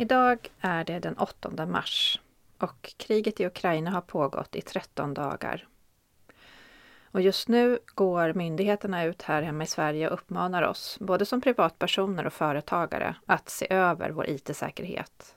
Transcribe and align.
Idag 0.00 0.50
är 0.60 0.84
det 0.84 0.98
den 0.98 1.18
8 1.18 1.66
mars 1.66 2.20
och 2.58 2.94
kriget 2.96 3.40
i 3.40 3.46
Ukraina 3.46 3.90
har 3.90 4.00
pågått 4.00 4.56
i 4.56 4.60
13 4.60 5.14
dagar. 5.14 5.66
Och 7.10 7.20
just 7.20 7.48
nu 7.48 7.78
går 7.94 8.32
myndigheterna 8.32 9.04
ut 9.04 9.22
här 9.22 9.42
hemma 9.42 9.64
i 9.64 9.66
Sverige 9.66 10.08
och 10.08 10.14
uppmanar 10.14 10.62
oss, 10.62 10.96
både 11.00 11.26
som 11.26 11.40
privatpersoner 11.40 12.26
och 12.26 12.32
företagare, 12.32 13.14
att 13.26 13.48
se 13.48 13.66
över 13.70 14.10
vår 14.10 14.28
IT-säkerhet. 14.28 15.34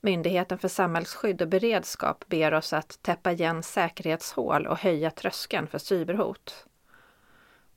Myndigheten 0.00 0.58
för 0.58 0.68
samhällsskydd 0.68 1.42
och 1.42 1.48
beredskap 1.48 2.24
ber 2.26 2.54
oss 2.54 2.72
att 2.72 3.02
täppa 3.02 3.32
igen 3.32 3.62
säkerhetshål 3.62 4.66
och 4.66 4.78
höja 4.78 5.10
tröskeln 5.10 5.66
för 5.66 5.78
cyberhot. 5.78 6.66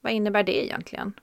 Vad 0.02 0.14
innebär 0.14 0.44
det 0.44 0.66
egentligen? 0.66 1.14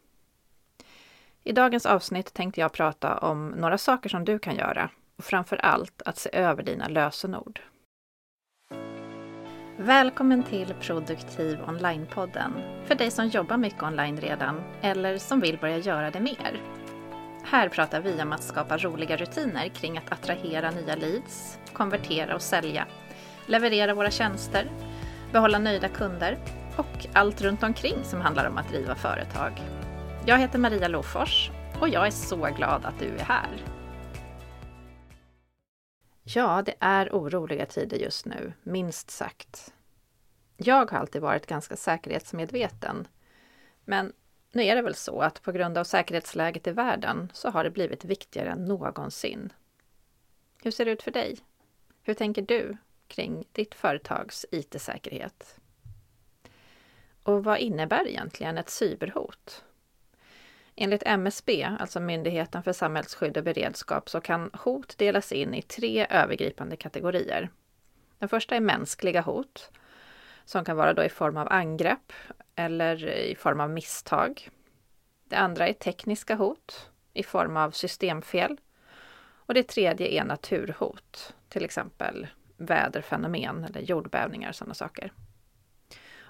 I 1.47 1.53
dagens 1.53 1.87
avsnitt 1.87 2.35
tänkte 2.35 2.61
jag 2.61 2.73
prata 2.73 3.19
om 3.19 3.49
några 3.49 3.79
saker 3.79 4.09
som 4.09 4.25
du 4.25 4.39
kan 4.39 4.57
göra 4.57 4.91
och 5.17 5.25
framför 5.25 5.57
allt 5.57 6.03
att 6.05 6.19
se 6.19 6.31
över 6.33 6.63
dina 6.63 6.89
lösenord. 6.89 7.61
Välkommen 9.77 10.43
till 10.43 10.75
Produktiv 10.81 11.59
Online-podden 11.67 12.53
för 12.87 12.95
dig 12.95 13.11
som 13.11 13.29
jobbar 13.29 13.57
mycket 13.57 13.83
online 13.83 14.17
redan 14.17 14.63
eller 14.83 15.19
som 15.19 15.41
vill 15.41 15.59
börja 15.59 15.79
göra 15.79 16.11
det 16.11 16.21
mer. 16.21 16.63
Här 17.45 17.69
pratar 17.69 18.01
vi 18.01 18.23
om 18.23 18.33
att 18.33 18.43
skapa 18.43 18.79
roliga 18.79 19.17
rutiner 19.17 19.69
kring 19.69 19.99
att 19.99 20.13
attrahera 20.13 20.71
nya 20.71 20.97
leads, 20.97 21.59
konvertera 21.73 22.35
och 22.35 22.43
sälja, 22.43 22.87
leverera 23.47 23.95
våra 23.95 24.11
tjänster, 24.11 24.71
behålla 25.33 25.59
nöjda 25.59 25.89
kunder 25.89 26.39
och 26.77 27.07
allt 27.13 27.43
runt 27.43 27.63
omkring 27.63 28.05
som 28.05 28.21
handlar 28.21 28.49
om 28.49 28.59
att 28.59 28.69
driva 28.69 28.95
företag. 28.95 29.76
Jag 30.29 30.39
heter 30.39 30.59
Maria 30.59 30.89
Lofors 30.89 31.51
och 31.81 31.89
jag 31.89 32.07
är 32.07 32.11
så 32.11 32.37
glad 32.37 32.85
att 32.85 32.99
du 32.99 33.07
är 33.07 33.25
här. 33.25 33.65
Ja, 36.23 36.63
det 36.63 36.75
är 36.81 37.09
oroliga 37.13 37.67
tider 37.67 37.97
just 37.97 38.27
nu, 38.27 38.53
minst 38.63 39.11
sagt. 39.11 39.75
Jag 40.57 40.91
har 40.91 40.99
alltid 40.99 41.23
varit 41.23 41.47
ganska 41.47 41.77
säkerhetsmedveten. 41.77 43.09
Men 43.85 44.13
nu 44.53 44.63
är 44.63 44.77
det 44.77 44.83
väl 44.83 44.95
så 44.95 45.21
att 45.21 45.43
på 45.43 45.53
grund 45.53 45.79
av 45.79 45.85
säkerhetsläget 45.85 46.67
i 46.67 46.71
världen 46.71 47.31
så 47.33 47.51
har 47.51 47.65
det 47.65 47.71
blivit 47.71 48.05
viktigare 48.05 48.51
än 48.51 48.65
någonsin. 48.65 49.53
Hur 50.63 50.71
ser 50.71 50.85
det 50.85 50.91
ut 50.91 51.03
för 51.03 51.11
dig? 51.11 51.39
Hur 52.03 52.15
tänker 52.15 52.43
du 52.43 52.77
kring 53.09 53.45
ditt 53.53 53.75
företags 53.75 54.47
IT-säkerhet? 54.51 55.61
Och 57.23 57.45
vad 57.45 57.59
innebär 57.59 58.09
egentligen 58.09 58.59
ett 58.59 58.71
cyberhot? 58.71 59.63
Enligt 60.77 61.03
MSB, 61.07 61.69
alltså 61.81 62.01
Myndigheten 62.01 62.63
för 62.63 62.73
samhällsskydd 62.73 63.37
och 63.37 63.45
beredskap, 63.45 64.09
så 64.11 64.21
kan 64.21 64.51
hot 64.53 64.99
delas 64.99 65.33
in 65.33 65.55
i 65.55 65.63
tre 65.63 66.07
övergripande 66.11 66.77
kategorier. 66.77 67.51
Den 68.19 68.29
första 68.29 68.57
är 68.57 68.61
mänskliga 68.61 69.21
hot, 69.21 69.71
som 70.45 70.65
kan 70.65 70.77
vara 70.77 70.95
då 70.95 71.05
i 71.05 71.09
form 71.09 71.37
av 71.37 71.53
angrepp 71.53 72.13
eller 72.55 73.07
i 73.09 73.35
form 73.35 73.61
av 73.61 73.71
misstag. 73.71 74.49
Det 75.25 75.37
andra 75.37 75.69
är 75.69 75.73
tekniska 75.73 76.35
hot 76.35 76.91
i 77.13 77.23
form 77.23 77.57
av 77.57 77.71
systemfel. 77.71 78.61
Och 79.19 79.55
det 79.55 79.63
tredje 79.63 80.07
är 80.07 80.25
naturhot, 80.25 81.35
till 81.49 81.65
exempel 81.65 82.27
väderfenomen 82.57 83.65
eller 83.65 83.81
jordbävningar 83.81 84.49
och 84.49 84.55
sådana 84.55 84.75
saker. 84.75 85.13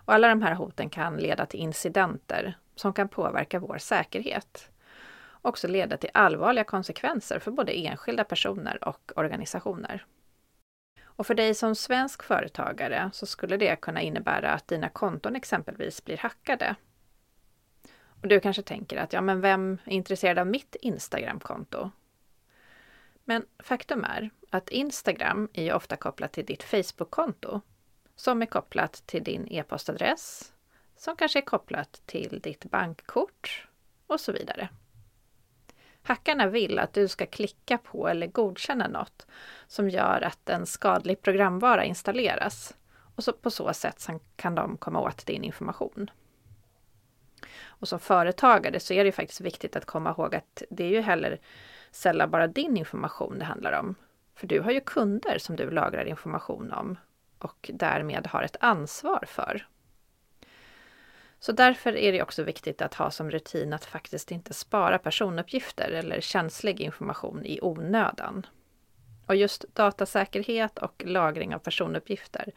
Och 0.07 0.15
alla 0.15 0.29
de 0.29 0.43
här 0.43 0.55
hoten 0.55 0.91
kan 0.91 1.17
leda 1.17 1.47
till 1.47 1.61
incidenter 1.61 2.59
som 2.75 2.93
kan 2.93 3.09
påverka 3.09 3.59
vår 3.59 3.79
säkerhet. 3.79 4.71
Också 5.43 5.69
leda 5.69 5.97
till 5.97 6.11
allvarliga 6.15 6.65
konsekvenser 6.65 7.39
för 7.39 7.51
både 7.51 7.73
enskilda 7.73 8.25
personer 8.25 8.89
och 8.89 9.13
organisationer. 9.17 10.07
Och 11.05 11.27
för 11.27 11.35
dig 11.35 11.55
som 11.55 11.75
svensk 11.75 12.23
företagare 12.23 13.11
så 13.13 13.27
skulle 13.27 13.57
det 13.57 13.81
kunna 13.81 14.01
innebära 14.03 14.53
att 14.53 14.69
dina 14.69 14.89
konton 14.89 15.37
exempelvis 15.37 16.05
blir 16.05 16.17
hackade. 16.17 16.77
Och 18.23 18.29
du 18.29 18.41
kanske 18.41 18.63
tänker 18.63 18.97
att 18.97 19.13
ja, 19.13 19.21
men 19.21 19.41
vem 19.41 19.79
är 19.85 19.93
intresserad 19.93 20.39
av 20.39 20.47
mitt 20.47 20.75
Instagramkonto? 20.75 21.91
Men 23.25 23.47
faktum 23.59 24.05
är 24.05 24.31
att 24.51 24.69
Instagram 24.69 25.49
är 25.53 25.75
ofta 25.75 25.97
kopplat 25.97 26.33
till 26.33 26.47
ditt 26.47 26.63
Facebook-konto 26.63 27.61
som 28.17 28.43
är 28.43 28.47
kopplat 28.47 29.03
till 29.07 29.25
din 29.25 29.47
e-postadress, 29.51 30.53
som 30.97 31.17
kanske 31.17 31.39
är 31.39 31.45
kopplat 31.45 32.03
till 32.07 32.41
ditt 32.43 32.65
bankkort 32.65 33.69
och 34.07 34.21
så 34.21 34.33
vidare. 34.33 34.69
Hackarna 36.03 36.47
vill 36.47 36.79
att 36.79 36.93
du 36.93 37.09
ska 37.09 37.27
klicka 37.27 37.79
på 37.79 38.09
eller 38.09 38.27
godkänna 38.27 38.89
något 38.89 39.27
som 39.67 39.91
gör 39.91 40.21
att 40.21 40.49
en 40.49 40.67
skadlig 40.67 41.23
programvara 41.23 41.85
installeras 41.85 42.77
och 43.17 43.25
så 43.25 43.33
på 43.33 43.51
så 43.51 43.73
sätt 43.73 44.07
kan 44.37 44.55
de 44.55 44.77
komma 44.77 45.01
åt 45.01 45.27
din 45.27 45.45
information. 45.45 46.11
Och 47.65 47.89
som 47.89 48.01
företagare 48.01 48.81
så 48.81 48.95
är 48.95 49.05
det 49.05 49.13
faktiskt 49.13 49.41
viktigt 49.41 49.77
att 49.77 49.85
komma 49.85 50.11
ihåg 50.11 50.35
att 50.35 50.63
det 50.71 50.85
är 50.85 50.91
ju 50.91 51.01
heller 51.01 51.41
sällan 51.91 52.31
bara 52.31 52.47
din 52.47 52.77
information 52.77 53.39
det 53.39 53.45
handlar 53.45 53.73
om. 53.73 53.95
För 54.35 54.47
du 54.47 54.61
har 54.61 54.71
ju 54.71 54.81
kunder 54.81 55.39
som 55.39 55.57
du 55.57 55.71
lagrar 55.71 56.05
information 56.05 56.73
om 56.73 56.99
och 57.39 57.71
därmed 57.75 58.27
har 58.27 58.43
ett 58.43 58.57
ansvar 58.61 59.25
för. 59.27 59.67
Så 61.39 61.53
därför 61.53 61.97
är 61.97 62.13
det 62.13 62.23
också 62.23 62.43
viktigt 62.43 62.83
att 62.83 62.95
ha 62.95 63.11
som 63.11 63.31
rutin 63.31 63.73
att 63.73 63.85
faktiskt 63.85 64.31
inte 64.31 64.55
spara 64.55 64.99
personuppgifter 64.99 65.91
eller 65.91 66.21
känslig 66.21 66.81
information 66.81 67.47
i 67.47 67.59
onödan. 67.63 68.47
Och 69.27 69.37
just 69.37 69.65
datasäkerhet 69.75 70.79
och 70.79 71.03
lagring 71.07 71.55
av 71.55 71.59
personuppgifter 71.59 72.53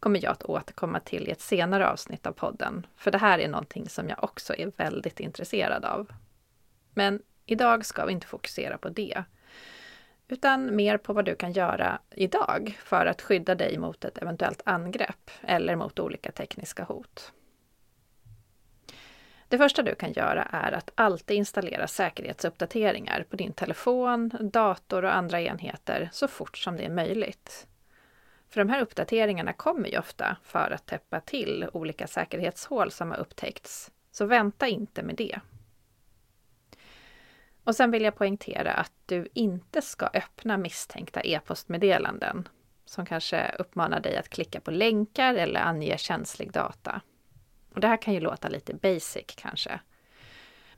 kommer 0.00 0.24
jag 0.24 0.32
att 0.32 0.44
återkomma 0.44 1.00
till 1.00 1.28
i 1.28 1.30
ett 1.30 1.40
senare 1.40 1.88
avsnitt 1.88 2.26
av 2.26 2.32
podden, 2.32 2.86
för 2.96 3.10
det 3.10 3.18
här 3.18 3.38
är 3.38 3.48
någonting 3.48 3.88
som 3.88 4.08
jag 4.08 4.24
också 4.24 4.54
är 4.56 4.72
väldigt 4.76 5.20
intresserad 5.20 5.84
av. 5.84 6.12
Men 6.94 7.22
idag 7.46 7.86
ska 7.86 8.06
vi 8.06 8.12
inte 8.12 8.26
fokusera 8.26 8.78
på 8.78 8.88
det, 8.88 9.24
utan 10.28 10.76
mer 10.76 10.98
på 10.98 11.12
vad 11.12 11.24
du 11.24 11.34
kan 11.34 11.52
göra 11.52 11.98
idag 12.10 12.78
för 12.84 13.06
att 13.06 13.22
skydda 13.22 13.54
dig 13.54 13.78
mot 13.78 14.04
ett 14.04 14.18
eventuellt 14.18 14.62
angrepp 14.64 15.30
eller 15.42 15.76
mot 15.76 15.98
olika 15.98 16.32
tekniska 16.32 16.84
hot. 16.84 17.32
Det 19.48 19.58
första 19.58 19.82
du 19.82 19.94
kan 19.94 20.12
göra 20.12 20.42
är 20.42 20.72
att 20.72 20.90
alltid 20.94 21.36
installera 21.36 21.86
säkerhetsuppdateringar 21.86 23.24
på 23.30 23.36
din 23.36 23.52
telefon, 23.52 24.30
dator 24.40 25.04
och 25.04 25.16
andra 25.16 25.40
enheter 25.40 26.08
så 26.12 26.28
fort 26.28 26.58
som 26.58 26.76
det 26.76 26.84
är 26.84 26.90
möjligt. 26.90 27.66
För 28.48 28.60
de 28.60 28.70
här 28.70 28.80
uppdateringarna 28.80 29.52
kommer 29.52 29.88
ju 29.88 29.98
ofta 29.98 30.36
för 30.42 30.70
att 30.70 30.86
täppa 30.86 31.20
till 31.20 31.68
olika 31.72 32.06
säkerhetshål 32.06 32.90
som 32.90 33.10
har 33.10 33.18
upptäckts. 33.18 33.90
Så 34.10 34.26
vänta 34.26 34.68
inte 34.68 35.02
med 35.02 35.16
det. 35.16 35.40
Och 37.66 37.76
sen 37.76 37.90
vill 37.90 38.02
jag 38.02 38.16
poängtera 38.16 38.72
att 38.72 38.92
du 39.06 39.28
inte 39.34 39.82
ska 39.82 40.06
öppna 40.06 40.56
misstänkta 40.56 41.20
e-postmeddelanden 41.20 42.48
som 42.84 43.06
kanske 43.06 43.54
uppmanar 43.58 44.00
dig 44.00 44.16
att 44.16 44.28
klicka 44.28 44.60
på 44.60 44.70
länkar 44.70 45.34
eller 45.34 45.60
ange 45.60 45.98
känslig 45.98 46.52
data. 46.52 47.00
Och 47.74 47.80
det 47.80 47.88
här 47.88 48.02
kan 48.02 48.14
ju 48.14 48.20
låta 48.20 48.48
lite 48.48 48.74
basic 48.74 49.24
kanske. 49.26 49.80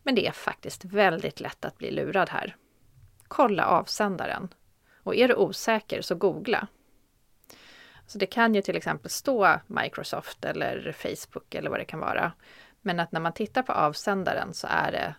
Men 0.03 0.15
det 0.15 0.27
är 0.27 0.33
faktiskt 0.33 0.85
väldigt 0.85 1.41
lätt 1.41 1.65
att 1.65 1.79
bli 1.79 1.91
lurad 1.91 2.31
här. 2.31 2.57
Kolla 3.29 3.67
avsändaren. 3.67 4.55
Och 5.03 5.17
är 5.17 5.29
du 5.29 5.35
osäker 5.35 6.03
så 6.03 6.15
googla. 6.15 6.69
Så 8.07 8.19
det 8.19 8.27
kan 8.27 8.55
ju 8.55 8.63
till 8.63 8.77
exempel 8.77 9.11
stå 9.11 9.61
Microsoft 9.67 10.45
eller 10.45 10.93
Facebook 10.93 11.55
eller 11.55 11.71
vad 11.71 11.81
det 11.81 11.85
kan 11.85 12.01
vara. 12.01 12.33
Men 12.81 13.01
att 13.01 13.13
när 13.13 13.21
man 13.21 13.33
tittar 13.33 13.63
på 13.63 13.73
avsändaren 13.73 14.55
så 14.55 14.67
är 14.71 14.93
det 14.93 15.15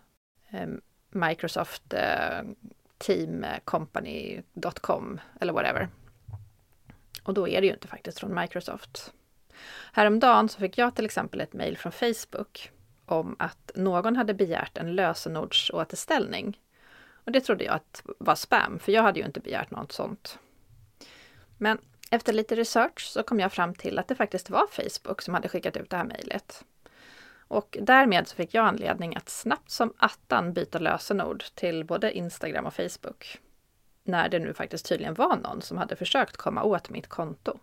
ehm, 0.58 0.82
Microsoft 1.10 1.94
eh, 1.94 2.42
teamcompany.com 2.98 5.20
eller 5.40 5.54
whatever. 5.54 5.90
Och 7.24 7.34
då 7.34 7.48
är 7.48 7.62
det 7.62 7.68
ju 7.68 7.74
inte 7.74 7.88
faktiskt 7.88 8.20
från 8.20 8.36
Microsoft. 8.36 9.14
Häromdagen 9.94 10.50
så 10.50 10.60
fick 10.60 10.78
jag 10.78 10.96
till 10.96 11.06
exempel 11.06 11.42
ett 11.42 11.54
mejl 11.54 11.78
från 11.78 11.92
Facebook 11.92 12.72
om 13.06 13.36
att 13.40 13.72
någon 13.76 14.16
hade 14.16 14.34
begärt 14.34 14.78
en 14.78 14.96
lösenordsåterställning. 14.96 16.60
Och 17.12 17.32
det 17.32 17.42
trodde 17.42 17.64
jag 17.64 17.76
att 17.76 18.04
var 18.18 18.36
spam, 18.36 18.80
för 18.80 18.92
jag 18.92 19.04
hade 19.04 19.20
ju 19.20 19.26
inte 19.26 19.40
begärt 19.40 19.72
något 19.72 19.92
sånt. 19.92 20.40
Men 21.58 21.78
efter 22.12 22.34
lite 22.34 22.56
research 22.56 23.08
så 23.08 23.24
kom 23.24 23.40
jag 23.40 23.54
fram 23.54 23.76
till 23.76 24.00
att 24.00 24.08
det 24.08 24.16
faktiskt 24.16 24.50
var 24.50 24.68
Facebook 24.68 25.22
som 25.22 25.34
hade 25.34 25.50
skickat 25.50 25.78
ut 25.78 25.90
det 25.90 25.98
här 25.98 26.04
mejlet. 26.04 26.66
Och 27.50 27.78
därmed 27.82 28.28
så 28.28 28.36
fick 28.36 28.54
jag 28.54 28.66
anledning 28.66 29.16
att 29.16 29.30
snabbt 29.30 29.72
som 29.72 29.94
attan 29.98 30.54
byta 30.54 30.80
lösenord 30.80 31.44
till 31.56 31.86
både 31.86 32.18
Instagram 32.18 32.66
och 32.66 32.74
Facebook. 32.74 33.40
När 34.04 34.30
det 34.30 34.40
nu 34.40 34.54
faktiskt 34.54 34.86
tydligen 34.86 35.14
var 35.14 35.36
någon 35.36 35.62
som 35.62 35.78
hade 35.78 35.96
försökt 35.96 36.38
komma 36.38 36.64
åt 36.64 36.90
mitt 36.90 37.08
konto. 37.08 37.60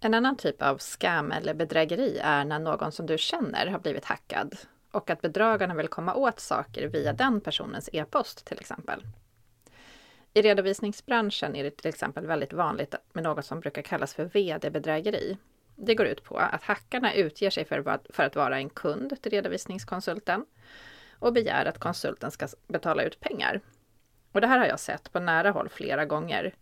En 0.00 0.14
annan 0.14 0.36
typ 0.36 0.62
av 0.62 0.78
scam 0.78 1.32
eller 1.32 1.54
bedrägeri 1.54 2.18
är 2.22 2.44
när 2.44 2.58
någon 2.58 2.92
som 2.92 3.06
du 3.06 3.18
känner 3.18 3.66
har 3.66 3.78
blivit 3.78 4.04
hackad 4.04 4.56
och 4.90 5.10
att 5.10 5.20
bedragarna 5.20 5.74
vill 5.74 5.88
komma 5.88 6.14
åt 6.14 6.40
saker 6.40 6.88
via 6.88 7.12
den 7.12 7.40
personens 7.40 7.88
e-post 7.92 8.44
till 8.44 8.58
exempel. 8.58 9.02
I 10.34 10.42
redovisningsbranschen 10.42 11.56
är 11.56 11.64
det 11.64 11.70
till 11.70 11.88
exempel 11.88 12.26
väldigt 12.26 12.52
vanligt 12.52 12.94
med 13.12 13.24
något 13.24 13.44
som 13.44 13.60
brukar 13.60 13.82
kallas 13.82 14.14
för 14.14 14.24
vd-bedrägeri. 14.24 15.36
Det 15.76 15.94
går 15.94 16.06
ut 16.06 16.24
på 16.24 16.36
att 16.36 16.62
hackarna 16.62 17.14
utger 17.14 17.50
sig 17.50 17.64
för, 17.64 17.98
för 18.12 18.22
att 18.22 18.36
vara 18.36 18.58
en 18.58 18.70
kund 18.70 19.22
till 19.22 19.32
redovisningskonsulten 19.32 20.46
och 21.12 21.32
begär 21.32 21.66
att 21.66 21.78
konsulten 21.78 22.30
ska 22.30 22.48
betala 22.66 23.02
ut 23.02 23.20
pengar. 23.20 23.60
Och 24.32 24.40
det 24.40 24.46
här 24.46 24.58
har 24.58 24.66
jag 24.66 24.80
sett 24.80 25.12
på 25.12 25.20
nära 25.20 25.50
håll 25.50 25.68
flera 25.68 26.04
gånger. 26.04 26.54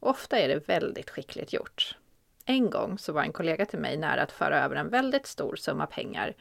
Ofta 0.00 0.38
är 0.38 0.48
det 0.48 0.68
väldigt 0.68 1.10
skickligt 1.10 1.52
gjort. 1.52 1.96
En 2.44 2.70
gång 2.70 2.98
så 2.98 3.12
var 3.12 3.22
en 3.22 3.32
kollega 3.32 3.66
till 3.66 3.78
mig 3.78 3.96
nära 3.96 4.22
att 4.22 4.32
föra 4.32 4.64
över 4.64 4.76
en 4.76 4.88
väldigt 4.88 5.26
stor 5.26 5.56
summa 5.56 5.86
pengar. 5.86 6.34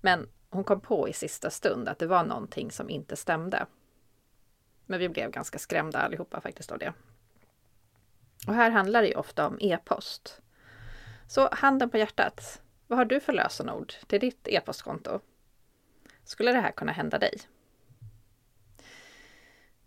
Men 0.00 0.28
hon 0.50 0.64
kom 0.64 0.80
på 0.80 1.08
i 1.08 1.12
sista 1.12 1.50
stund 1.50 1.88
att 1.88 1.98
det 1.98 2.06
var 2.06 2.24
någonting 2.24 2.70
som 2.70 2.90
inte 2.90 3.16
stämde. 3.16 3.66
Men 4.86 4.98
vi 5.00 5.08
blev 5.08 5.30
ganska 5.30 5.58
skrämda 5.58 5.98
allihopa 5.98 6.40
faktiskt 6.40 6.72
av 6.72 6.78
det. 6.78 6.92
Och 8.46 8.54
här 8.54 8.70
handlar 8.70 9.02
det 9.02 9.08
ju 9.08 9.14
ofta 9.14 9.46
om 9.46 9.58
e-post. 9.60 10.41
Så 11.32 11.48
handen 11.52 11.90
på 11.90 11.98
hjärtat, 11.98 12.62
vad 12.86 12.98
har 12.98 13.04
du 13.04 13.20
för 13.20 13.32
lösenord 13.32 13.92
till 14.06 14.20
ditt 14.20 14.48
e-postkonto? 14.48 15.20
Skulle 16.24 16.52
det 16.52 16.60
här 16.60 16.70
kunna 16.70 16.92
hända 16.92 17.18
dig? 17.18 17.40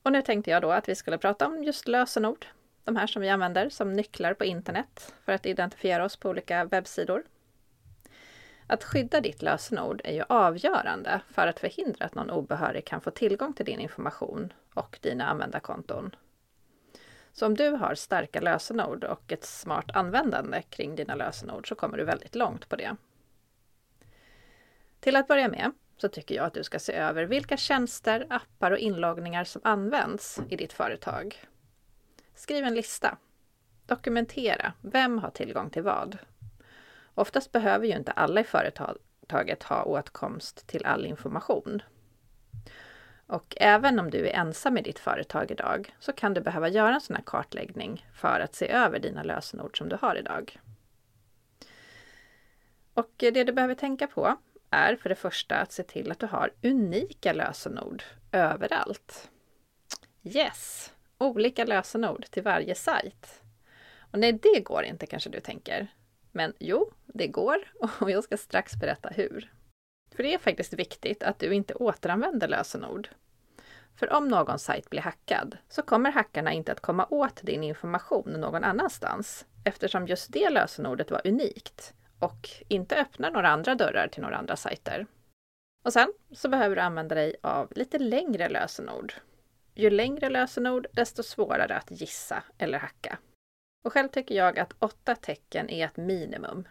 Och 0.04 0.12
nu 0.12 0.22
tänkte 0.22 0.52
jag 0.52 0.62
då 0.62 0.72
att 0.72 0.90
vi 0.90 0.96
skulle 0.96 1.18
prata 1.18 1.48
om 1.48 1.64
just 1.64 1.88
lösenord. 1.88 2.46
De 2.84 2.96
här 2.96 3.08
som 3.08 3.22
vi 3.22 3.30
använder 3.30 3.70
som 3.70 3.94
nycklar 3.94 4.34
på 4.34 4.46
internet 4.46 5.14
för 5.26 5.32
att 5.32 5.46
identifiera 5.46 6.06
oss 6.06 6.16
på 6.16 6.30
olika 6.30 6.66
webbsidor. 6.66 7.24
Att 8.68 8.84
skydda 8.84 9.22
ditt 9.22 9.42
lösenord 9.42 10.02
är 10.04 10.14
ju 10.14 10.24
avgörande 10.30 11.22
för 11.30 11.48
att 11.48 11.60
förhindra 11.60 12.06
att 12.06 12.16
någon 12.16 12.32
obehörig 12.32 12.86
kan 12.86 13.02
få 13.02 13.12
tillgång 13.12 13.54
till 13.54 13.66
din 13.66 13.80
information 13.80 14.54
och 14.74 15.00
dina 15.02 15.26
användarkonton. 15.26 16.16
Så 17.36 17.46
om 17.46 17.56
du 17.56 17.70
har 17.70 17.96
starka 17.96 18.42
lösenord 18.42 19.04
och 19.04 19.32
ett 19.32 19.46
smart 19.46 19.92
användande 19.94 20.62
kring 20.62 20.96
dina 20.96 21.16
lösenord 21.16 21.68
så 21.68 21.76
kommer 21.76 21.98
du 21.98 22.04
väldigt 22.04 22.36
långt 22.36 22.70
på 22.70 22.76
det. 22.76 22.96
Till 25.00 25.16
att 25.16 25.28
börja 25.28 25.48
med 25.48 25.72
så 25.98 26.08
tycker 26.08 26.36
jag 26.36 26.46
att 26.46 26.54
du 26.54 26.64
ska 26.64 26.80
se 26.80 26.94
över 26.94 27.24
vilka 27.24 27.58
tjänster, 27.58 28.28
appar 28.30 28.72
och 28.72 28.78
inloggningar 28.78 29.44
som 29.44 29.62
används 29.64 30.40
i 30.50 30.56
ditt 30.56 30.74
företag. 30.74 31.46
Skriv 32.36 32.66
en 32.66 32.76
lista. 32.76 33.18
Dokumentera. 33.86 34.74
Vem 34.82 35.18
har 35.18 35.30
tillgång 35.30 35.70
till 35.70 35.84
vad? 35.84 36.18
Oftast 37.16 37.52
behöver 37.52 37.86
ju 37.86 37.96
inte 37.96 38.12
alla 38.12 38.42
i 38.42 38.44
företaget 38.44 39.64
ha 39.64 39.84
åtkomst 39.84 40.68
till 40.68 40.86
all 40.86 41.06
information. 41.06 41.82
Och 43.28 43.56
även 43.58 44.00
om 44.00 44.10
du 44.10 44.28
är 44.28 44.34
ensam 44.34 44.78
i 44.78 44.82
ditt 44.82 45.00
företag 45.00 45.52
idag 45.52 45.96
så 46.00 46.14
kan 46.14 46.34
du 46.34 46.42
behöva 46.42 46.70
göra 46.70 46.94
en 46.94 47.02
sån 47.02 47.16
här 47.16 47.24
kartläggning 47.24 48.06
för 48.14 48.40
att 48.40 48.56
se 48.56 48.70
över 48.72 49.00
dina 49.00 49.24
lösenord 49.24 49.78
som 49.78 49.90
du 49.90 49.98
har 50.02 50.16
idag. 50.16 50.60
Och 52.94 53.12
det 53.18 53.44
du 53.44 53.54
behöver 53.54 53.76
tänka 53.76 54.08
på 54.08 54.38
är 54.70 54.96
för 54.96 55.10
det 55.10 55.16
första 55.16 55.56
att 55.56 55.72
se 55.72 55.84
till 55.84 56.12
att 56.12 56.20
du 56.20 56.26
har 56.26 56.52
unika 56.64 57.34
lösenord 57.34 58.04
överallt. 58.32 59.30
Yes! 60.24 60.94
Olika 61.18 61.66
lösenord 61.66 62.26
till 62.26 62.44
varje 62.44 62.76
sajt. 62.76 63.42
Och 64.12 64.20
nej, 64.20 64.34
det 64.34 64.60
går 64.60 64.84
inte 64.84 65.06
kanske 65.06 65.30
du 65.30 65.40
tänker. 65.40 65.88
Men 66.32 66.54
jo, 66.60 66.92
det 67.06 67.28
går 67.28 67.58
och 68.00 68.12
jag 68.12 68.24
ska 68.24 68.38
strax 68.38 68.76
berätta 68.76 69.10
hur. 69.10 69.52
För 70.16 70.24
det 70.24 70.34
är 70.34 70.38
faktiskt 70.38 70.74
viktigt 70.74 71.24
att 71.24 71.40
du 71.40 71.54
inte 71.54 71.74
återanvänder 71.74 72.48
lösenord. 72.48 73.10
För 73.96 74.14
om 74.14 74.28
någon 74.28 74.60
sajt 74.60 74.90
blir 74.90 75.02
hackad 75.02 75.58
så 75.70 75.82
kommer 75.82 76.12
hackarna 76.12 76.54
inte 76.54 76.72
att 76.72 76.80
komma 76.80 77.08
åt 77.10 77.42
din 77.44 77.64
information 77.64 78.32
någon 78.32 78.64
annanstans 78.64 79.46
eftersom 79.64 80.08
just 80.08 80.34
det 80.34 80.50
lösenordet 80.50 81.12
var 81.12 81.22
unikt 81.28 81.94
och 82.20 82.50
inte 82.68 82.96
öppnar 82.96 83.32
några 83.32 83.50
andra 83.50 83.76
dörrar 83.76 84.08
till 84.08 84.22
några 84.22 84.38
andra 84.38 84.56
sajter. 84.56 85.08
Och 85.86 85.94
sen 85.94 86.14
så 86.32 86.50
behöver 86.50 86.76
du 86.76 86.82
använda 86.82 87.16
dig 87.16 87.36
av 87.42 87.72
lite 87.76 88.00
längre 88.00 88.50
lösenord. 88.50 89.14
Ju 89.74 89.90
längre 89.90 90.30
lösenord, 90.30 90.88
desto 90.92 91.24
svårare 91.24 91.76
att 91.76 91.92
gissa 91.92 92.44
eller 92.58 92.78
hacka. 92.78 93.18
Och 93.84 93.94
själv 93.94 94.08
tycker 94.08 94.36
jag 94.36 94.60
att 94.60 94.74
åtta 94.80 95.16
tecken 95.16 95.70
är 95.70 95.86
ett 95.86 95.98
minimum. 95.98 96.68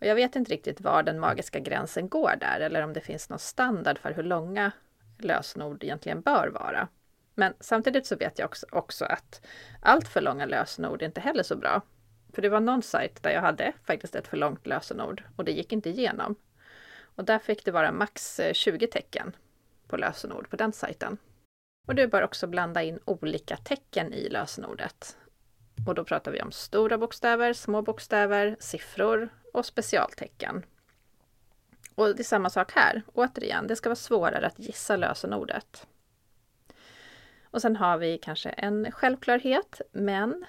Och 0.00 0.06
jag 0.06 0.14
vet 0.14 0.36
inte 0.36 0.52
riktigt 0.52 0.80
var 0.80 1.02
den 1.02 1.20
magiska 1.20 1.58
gränsen 1.58 2.08
går 2.08 2.34
där 2.40 2.60
eller 2.60 2.82
om 2.82 2.92
det 2.92 3.00
finns 3.00 3.30
någon 3.30 3.38
standard 3.38 3.98
för 3.98 4.12
hur 4.12 4.22
långa 4.22 4.72
lösenord 5.18 5.84
egentligen 5.84 6.20
bör 6.20 6.48
vara. 6.48 6.88
Men 7.34 7.54
samtidigt 7.60 8.06
så 8.06 8.16
vet 8.16 8.38
jag 8.38 8.46
också, 8.46 8.66
också 8.72 9.04
att 9.04 9.46
allt 9.80 10.08
för 10.08 10.20
långa 10.20 10.46
lösenord 10.46 11.02
är 11.02 11.06
inte 11.06 11.20
heller 11.20 11.42
så 11.42 11.56
bra. 11.56 11.82
För 12.32 12.42
det 12.42 12.48
var 12.48 12.60
någon 12.60 12.82
sajt 12.82 13.22
där 13.22 13.30
jag 13.30 13.40
hade 13.40 13.72
faktiskt 13.84 14.14
ett 14.14 14.28
för 14.28 14.36
långt 14.36 14.66
lösenord 14.66 15.22
och 15.36 15.44
det 15.44 15.52
gick 15.52 15.72
inte 15.72 15.90
igenom. 15.90 16.36
Och 17.16 17.24
där 17.24 17.38
fick 17.38 17.64
det 17.64 17.70
vara 17.70 17.92
max 17.92 18.40
eh, 18.40 18.52
20 18.52 18.86
tecken 18.86 19.36
på 19.88 19.96
lösenord 19.96 20.50
på 20.50 20.56
den 20.56 20.72
sajten. 20.72 21.18
Och 21.86 21.94
du 21.94 22.06
bör 22.06 22.22
också 22.22 22.46
blanda 22.46 22.82
in 22.82 23.00
olika 23.04 23.56
tecken 23.56 24.12
i 24.12 24.28
lösenordet. 24.28 25.16
Och 25.86 25.94
då 25.94 26.04
pratar 26.04 26.32
vi 26.32 26.42
om 26.42 26.52
stora 26.52 26.98
bokstäver, 26.98 27.52
små 27.52 27.82
bokstäver, 27.82 28.56
siffror 28.60 29.28
och 29.56 29.66
specialtecken. 29.66 30.64
Och 31.94 32.16
det 32.16 32.22
är 32.22 32.24
samma 32.24 32.50
sak 32.50 32.72
här. 32.72 33.02
Återigen, 33.14 33.66
det 33.66 33.76
ska 33.76 33.88
vara 33.88 33.96
svårare 33.96 34.46
att 34.46 34.58
gissa 34.58 34.96
lösenordet. 34.96 35.86
Och 37.42 37.62
sen 37.62 37.76
har 37.76 37.98
vi 37.98 38.18
kanske 38.18 38.48
en 38.48 38.92
självklarhet, 38.92 39.80
men 39.92 40.44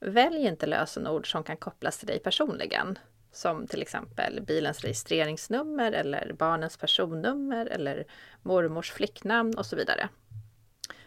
välj 0.00 0.46
inte 0.46 0.66
lösenord 0.66 1.30
som 1.30 1.44
kan 1.44 1.56
kopplas 1.56 1.98
till 1.98 2.06
dig 2.06 2.18
personligen. 2.18 2.98
Som 3.32 3.66
till 3.66 3.82
exempel 3.82 4.42
bilens 4.42 4.80
registreringsnummer 4.80 5.92
eller 5.92 6.32
barnens 6.32 6.76
personnummer 6.76 7.66
eller 7.66 8.04
mormors 8.42 8.92
flicknamn 8.92 9.58
och 9.58 9.66
så 9.66 9.76
vidare. 9.76 10.08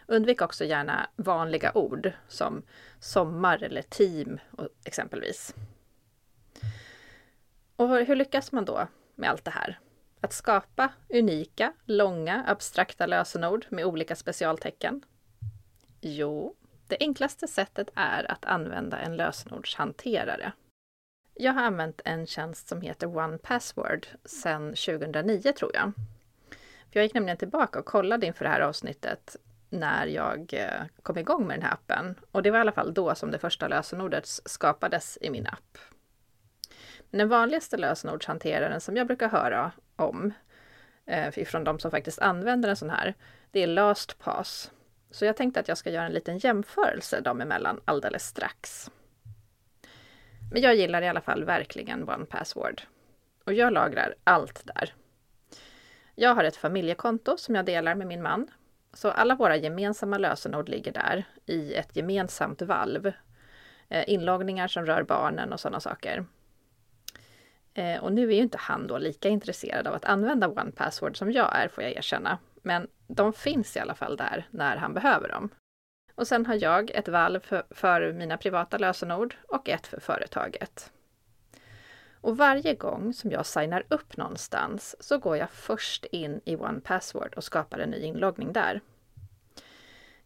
Undvik 0.06 0.42
också 0.42 0.64
gärna 0.64 1.10
vanliga 1.16 1.72
ord 1.74 2.12
som 2.28 2.62
sommar 3.00 3.62
eller 3.62 3.82
team 3.82 4.38
exempelvis. 4.84 5.54
Och 7.76 7.88
hur 7.88 8.16
lyckas 8.16 8.52
man 8.52 8.64
då 8.64 8.86
med 9.14 9.30
allt 9.30 9.44
det 9.44 9.50
här? 9.50 9.78
Att 10.20 10.32
skapa 10.32 10.92
unika, 11.08 11.72
långa, 11.84 12.44
abstrakta 12.46 13.06
lösenord 13.06 13.66
med 13.68 13.84
olika 13.84 14.16
specialtecken? 14.16 15.04
Jo, 16.00 16.56
det 16.88 16.96
enklaste 17.00 17.48
sättet 17.48 17.88
är 17.94 18.30
att 18.30 18.44
använda 18.44 18.98
en 18.98 19.16
lösenordshanterare. 19.16 20.52
Jag 21.34 21.52
har 21.52 21.62
använt 21.62 22.00
en 22.04 22.26
tjänst 22.26 22.68
som 22.68 22.80
heter 22.80 23.16
One 23.16 23.38
Password 23.38 24.06
sedan 24.24 24.68
2009 24.68 25.52
tror 25.52 25.70
jag. 25.74 25.92
För 26.92 27.00
jag 27.00 27.02
gick 27.04 27.14
nämligen 27.14 27.36
tillbaka 27.36 27.78
och 27.78 27.84
kollade 27.84 28.26
inför 28.26 28.44
det 28.44 28.50
här 28.50 28.60
avsnittet 28.60 29.36
när 29.70 30.06
jag 30.06 30.54
eh, 30.54 30.86
kom 31.02 31.18
igång 31.18 31.46
med 31.46 31.56
den 31.56 31.62
här 31.62 31.72
appen. 31.72 32.14
Och 32.30 32.42
det 32.42 32.50
var 32.50 32.58
i 32.58 32.60
alla 32.60 32.72
fall 32.72 32.94
då 32.94 33.14
som 33.14 33.30
det 33.30 33.38
första 33.38 33.68
lösenordet 33.68 34.26
skapades 34.26 35.18
i 35.20 35.30
min 35.30 35.46
app. 35.46 35.78
Den 37.18 37.28
vanligaste 37.28 37.76
lösenordshanteraren 37.76 38.80
som 38.80 38.96
jag 38.96 39.06
brukar 39.06 39.28
höra 39.28 39.72
om 39.96 40.32
eh, 41.06 41.38
ifrån 41.38 41.64
de 41.64 41.78
som 41.78 41.90
faktiskt 41.90 42.18
använder 42.18 42.68
en 42.68 42.76
sån 42.76 42.90
här, 42.90 43.14
det 43.50 43.62
är 43.62 43.66
LastPass. 43.66 44.72
Så 45.10 45.24
jag 45.24 45.36
tänkte 45.36 45.60
att 45.60 45.68
jag 45.68 45.78
ska 45.78 45.90
göra 45.90 46.06
en 46.06 46.12
liten 46.12 46.38
jämförelse 46.38 47.20
dem 47.20 47.40
emellan 47.40 47.80
alldeles 47.84 48.26
strax. 48.26 48.90
Men 50.52 50.62
jag 50.62 50.74
gillar 50.74 51.02
i 51.02 51.08
alla 51.08 51.20
fall 51.20 51.44
verkligen 51.44 52.08
OnePassword. 52.08 52.82
Och 53.44 53.52
jag 53.52 53.72
lagrar 53.72 54.14
allt 54.24 54.62
där. 54.64 54.94
Jag 56.14 56.34
har 56.34 56.44
ett 56.44 56.56
familjekonto 56.56 57.36
som 57.36 57.54
jag 57.54 57.64
delar 57.64 57.94
med 57.94 58.06
min 58.06 58.22
man 58.22 58.48
så 58.92 59.10
alla 59.10 59.34
våra 59.34 59.56
gemensamma 59.56 60.18
lösenord 60.18 60.68
ligger 60.68 60.92
där 60.92 61.24
i 61.46 61.74
ett 61.74 61.96
gemensamt 61.96 62.62
valv. 62.62 63.12
Eh, 63.88 64.04
inloggningar 64.06 64.68
som 64.68 64.86
rör 64.86 65.02
barnen 65.02 65.52
och 65.52 65.60
sådana 65.60 65.80
saker. 65.80 66.24
Eh, 67.74 68.04
och 68.04 68.12
nu 68.12 68.28
är 68.28 68.34
ju 68.34 68.42
inte 68.42 68.58
han 68.58 68.86
då 68.86 68.98
lika 68.98 69.28
intresserad 69.28 69.86
av 69.86 69.94
att 69.94 70.04
använda 70.04 70.48
One 70.48 70.70
Password 70.70 71.16
som 71.16 71.32
jag 71.32 71.56
är, 71.56 71.68
får 71.68 71.84
jag 71.84 71.92
erkänna. 71.92 72.38
Men 72.62 72.88
de 73.06 73.32
finns 73.32 73.76
i 73.76 73.80
alla 73.80 73.94
fall 73.94 74.16
där 74.16 74.46
när 74.50 74.76
han 74.76 74.94
behöver 74.94 75.28
dem. 75.28 75.50
Och 76.14 76.26
sen 76.26 76.46
har 76.46 76.54
jag 76.54 76.90
ett 76.90 77.08
valv 77.08 77.40
för, 77.40 77.62
för 77.70 78.12
mina 78.12 78.36
privata 78.36 78.78
lösenord 78.78 79.36
och 79.48 79.68
ett 79.68 79.86
för 79.86 80.00
företaget. 80.00 80.92
Och 82.20 82.36
varje 82.36 82.74
gång 82.74 83.12
som 83.12 83.30
jag 83.30 83.46
signar 83.46 83.84
upp 83.88 84.16
någonstans 84.16 84.96
så 85.00 85.18
går 85.18 85.36
jag 85.36 85.50
först 85.50 86.04
in 86.04 86.40
i 86.44 86.56
One 86.56 86.80
Password 86.80 87.34
och 87.34 87.44
skapar 87.44 87.78
en 87.78 87.90
ny 87.90 87.98
inloggning 87.98 88.52
där. 88.52 88.80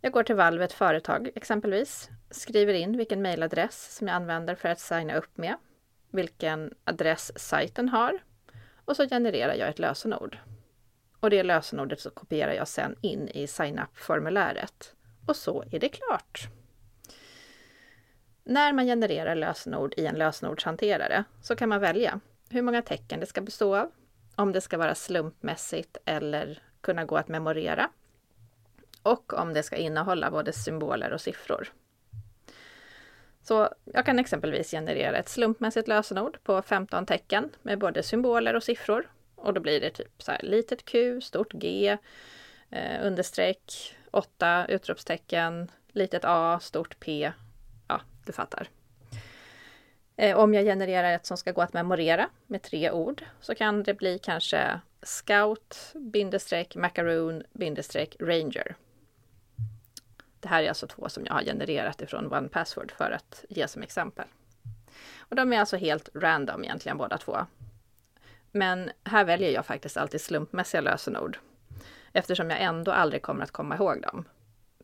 Jag 0.00 0.12
går 0.12 0.22
till 0.22 0.34
valvet 0.34 0.72
företag 0.72 1.30
exempelvis, 1.34 2.10
skriver 2.30 2.74
in 2.74 2.96
vilken 2.96 3.22
mejladress 3.22 3.96
som 3.96 4.08
jag 4.08 4.14
använder 4.14 4.54
för 4.54 4.68
att 4.68 4.80
signa 4.80 5.14
upp 5.14 5.36
med, 5.36 5.56
vilken 6.10 6.74
adress 6.84 7.32
sajten 7.36 7.88
har 7.88 8.18
och 8.84 8.96
så 8.96 9.08
genererar 9.08 9.54
jag 9.54 9.68
ett 9.68 9.78
lösenord. 9.78 10.38
Och 11.20 11.30
det 11.30 11.42
lösenordet 11.42 12.00
så 12.00 12.10
kopierar 12.10 12.52
jag 12.52 12.68
sedan 12.68 12.96
in 13.00 13.28
i 13.28 13.46
sign 13.46 13.78
up-formuläret 13.78 14.94
och 15.26 15.36
så 15.36 15.64
är 15.70 15.78
det 15.80 15.88
klart. 15.88 16.48
När 18.44 18.72
man 18.72 18.86
genererar 18.86 19.34
lösenord 19.34 19.94
i 19.96 20.06
en 20.06 20.14
lösenordshanterare 20.14 21.24
så 21.42 21.56
kan 21.56 21.68
man 21.68 21.80
välja 21.80 22.20
hur 22.50 22.62
många 22.62 22.82
tecken 22.82 23.20
det 23.20 23.26
ska 23.26 23.40
bestå 23.40 23.76
av, 23.76 23.90
om 24.34 24.52
det 24.52 24.60
ska 24.60 24.78
vara 24.78 24.94
slumpmässigt 24.94 25.96
eller 26.04 26.62
kunna 26.80 27.04
gå 27.04 27.16
att 27.16 27.28
memorera 27.28 27.90
och 29.02 29.32
om 29.32 29.54
det 29.54 29.62
ska 29.62 29.76
innehålla 29.76 30.30
både 30.30 30.52
symboler 30.52 31.12
och 31.12 31.20
siffror. 31.20 31.72
Så 33.48 33.68
jag 33.84 34.06
kan 34.06 34.18
exempelvis 34.18 34.70
generera 34.70 35.18
ett 35.18 35.28
slumpmässigt 35.28 35.88
lösenord 35.88 36.38
på 36.42 36.62
15 36.62 37.06
tecken 37.06 37.50
med 37.62 37.78
både 37.78 38.02
symboler 38.02 38.54
och 38.54 38.62
siffror. 38.62 39.10
Och 39.34 39.54
då 39.54 39.60
blir 39.60 39.80
det 39.80 39.90
typ 39.90 40.22
så 40.22 40.32
här 40.32 40.40
litet 40.42 40.84
Q, 40.84 41.20
stort 41.20 41.52
G, 41.52 41.96
eh, 42.70 43.06
understreck, 43.06 43.96
8 44.10 44.66
utropstecken, 44.68 45.70
litet 45.92 46.24
A, 46.24 46.58
stort 46.62 47.00
P. 47.00 47.32
Ja, 47.88 48.00
du 48.26 48.32
fattar. 48.32 48.68
Eh, 50.16 50.36
om 50.36 50.54
jag 50.54 50.64
genererar 50.64 51.12
ett 51.12 51.26
som 51.26 51.36
ska 51.36 51.52
gå 51.52 51.62
att 51.62 51.72
memorera 51.72 52.28
med 52.46 52.62
tre 52.62 52.90
ord 52.90 53.24
så 53.40 53.54
kan 53.54 53.82
det 53.82 53.94
bli 53.94 54.18
kanske 54.18 54.80
Scout, 55.02 55.92
bindestreck, 55.94 56.76
Macaroon, 56.76 57.42
bindestreck, 57.52 58.16
Ranger. 58.20 58.76
Det 60.40 60.48
här 60.48 60.62
är 60.62 60.68
alltså 60.68 60.86
två 60.86 61.08
som 61.08 61.26
jag 61.26 61.32
har 61.32 61.42
genererat 61.42 62.02
ifrån 62.02 62.32
OnePassword 62.32 62.92
för 62.92 63.10
att 63.10 63.44
ge 63.48 63.68
som 63.68 63.82
exempel. 63.82 64.26
Och 65.18 65.36
de 65.36 65.52
är 65.52 65.60
alltså 65.60 65.76
helt 65.76 66.08
random 66.14 66.64
egentligen 66.64 66.98
båda 66.98 67.18
två. 67.18 67.36
Men 68.52 68.90
här 69.04 69.24
väljer 69.24 69.50
jag 69.50 69.66
faktiskt 69.66 69.96
alltid 69.96 70.20
slumpmässiga 70.20 70.80
lösenord 70.80 71.38
eftersom 72.12 72.50
jag 72.50 72.62
ändå 72.62 72.92
aldrig 72.92 73.22
kommer 73.22 73.44
att 73.44 73.50
komma 73.50 73.76
ihåg 73.76 74.02
dem. 74.02 74.24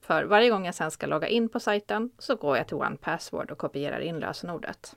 För 0.00 0.24
varje 0.24 0.50
gång 0.50 0.66
jag 0.66 0.74
sen 0.74 0.90
ska 0.90 1.06
logga 1.06 1.28
in 1.28 1.48
på 1.48 1.60
sajten 1.60 2.10
så 2.18 2.36
går 2.36 2.56
jag 2.56 2.66
till 2.66 2.76
OnePassword 2.76 3.50
och 3.50 3.58
kopierar 3.58 4.00
in 4.00 4.18
lösenordet. 4.18 4.96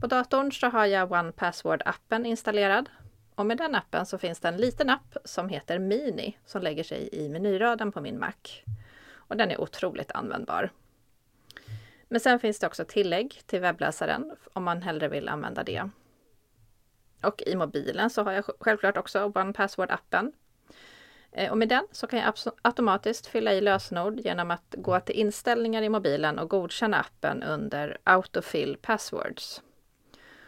På 0.00 0.06
datorn 0.06 0.52
så 0.52 0.66
har 0.66 0.86
jag 0.86 1.12
OnePassword-appen 1.12 2.26
installerad 2.26 2.88
och 3.34 3.46
med 3.46 3.58
den 3.58 3.74
appen 3.74 4.06
så 4.06 4.18
finns 4.18 4.40
det 4.40 4.48
en 4.48 4.56
liten 4.56 4.90
app 4.90 5.16
som 5.24 5.48
heter 5.48 5.78
Mini 5.78 6.38
som 6.46 6.62
lägger 6.62 6.84
sig 6.84 7.08
i 7.12 7.28
menyraden 7.28 7.92
på 7.92 8.00
min 8.00 8.18
Mac. 8.18 8.32
Och 9.32 9.38
den 9.38 9.50
är 9.50 9.60
otroligt 9.60 10.12
användbar. 10.12 10.70
Men 12.08 12.20
sen 12.20 12.38
finns 12.38 12.58
det 12.58 12.66
också 12.66 12.84
tillägg 12.84 13.40
till 13.46 13.60
webbläsaren 13.60 14.36
om 14.52 14.64
man 14.64 14.82
hellre 14.82 15.08
vill 15.08 15.28
använda 15.28 15.64
det. 15.64 15.88
Och 17.22 17.42
i 17.46 17.56
mobilen 17.56 18.10
så 18.10 18.22
har 18.22 18.32
jag 18.32 18.44
självklart 18.60 18.96
också 18.96 19.18
OnePassword-appen. 19.18 20.32
Eh, 21.30 21.50
och 21.50 21.58
med 21.58 21.68
den 21.68 21.86
så 21.92 22.06
kan 22.06 22.18
jag 22.18 22.34
automatiskt 22.62 23.26
fylla 23.26 23.52
i 23.52 23.60
lösenord 23.60 24.20
genom 24.20 24.50
att 24.50 24.74
gå 24.78 25.00
till 25.00 25.14
inställningar 25.14 25.82
i 25.82 25.88
mobilen 25.88 26.38
och 26.38 26.50
godkänna 26.50 27.00
appen 27.00 27.42
under 27.42 27.98
Autofill 28.04 28.76
Passwords. 28.82 29.62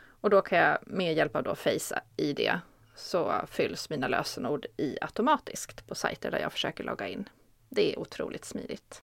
Och 0.06 0.30
då 0.30 0.42
kan 0.42 0.58
jag 0.58 0.78
med 0.82 1.14
hjälp 1.14 1.36
av 1.36 1.42
då 1.42 1.54
Face 1.54 2.00
ID 2.16 2.52
så 2.96 3.32
fylls 3.46 3.90
mina 3.90 4.08
lösenord 4.08 4.66
i 4.76 4.98
automatiskt 5.00 5.86
på 5.86 5.94
sajter 5.94 6.30
där 6.30 6.38
jag 6.38 6.52
försöker 6.52 6.84
logga 6.84 7.08
in. 7.08 7.28
Det 7.68 7.92
är 7.92 7.98
otroligt 7.98 8.44
smidigt. 8.44 9.02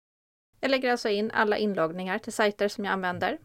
Jag 0.61 0.71
lägger 0.71 0.91
alltså 0.91 1.09
in 1.09 1.31
alla 1.31 1.57
inloggningar 1.57 2.19
till 2.19 2.33
sajter 2.33 2.69
som 2.69 2.85
jag 2.85 2.93
använder. 2.93 3.39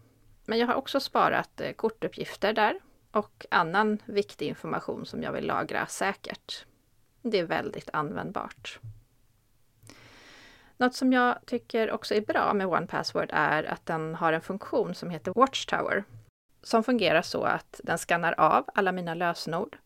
Men 0.46 0.60
jag 0.60 0.68
har 0.68 0.76
också 0.76 1.00
sparat 1.00 1.62
eh, 1.62 1.72
kortuppgifter 1.72 2.54
där 2.54 2.80
och 3.12 3.46
annan 3.52 4.02
viktig 4.06 4.48
information 4.48 5.06
som 5.06 5.24
jag 5.24 5.32
vill 5.32 5.46
lagra 5.46 5.88
säkert. 5.88 6.66
Det 7.22 7.40
är 7.40 7.46
väldigt 7.46 7.90
användbart. 7.94 8.80
Något 10.78 10.96
som 10.96 11.14
jag 11.14 11.38
tycker 11.46 11.92
också 11.92 12.16
är 12.16 12.22
bra 12.22 12.54
med 12.54 12.68
OnePassword 12.68 13.30
är 13.34 13.64
att 13.64 13.86
den 13.86 14.16
har 14.16 14.34
en 14.34 14.42
funktion 14.42 14.96
som 14.96 15.10
heter 15.10 15.34
Watchtower 15.34 16.04
som 16.62 16.84
fungerar 16.84 17.22
så 17.22 17.44
att 17.44 17.82
den 17.84 17.98
skannar 17.98 18.36
av 18.38 18.66
alla 18.76 18.92
mina 18.92 19.14
lösenord 19.14 19.78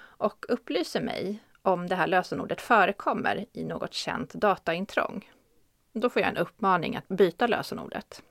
och 0.00 0.46
upplyser 0.48 1.00
mig 1.00 1.42
om 1.62 1.86
det 1.86 1.94
här 1.94 2.06
lösenordet 2.06 2.60
förekommer 2.60 3.46
i 3.52 3.64
något 3.64 3.94
känt 3.94 4.34
dataintrång. 4.34 5.30
Då 5.92 6.10
får 6.10 6.22
jag 6.22 6.28
en 6.28 6.36
uppmaning 6.36 6.96
att 6.96 7.08
byta 7.08 7.46
lösenordet. 7.46 8.22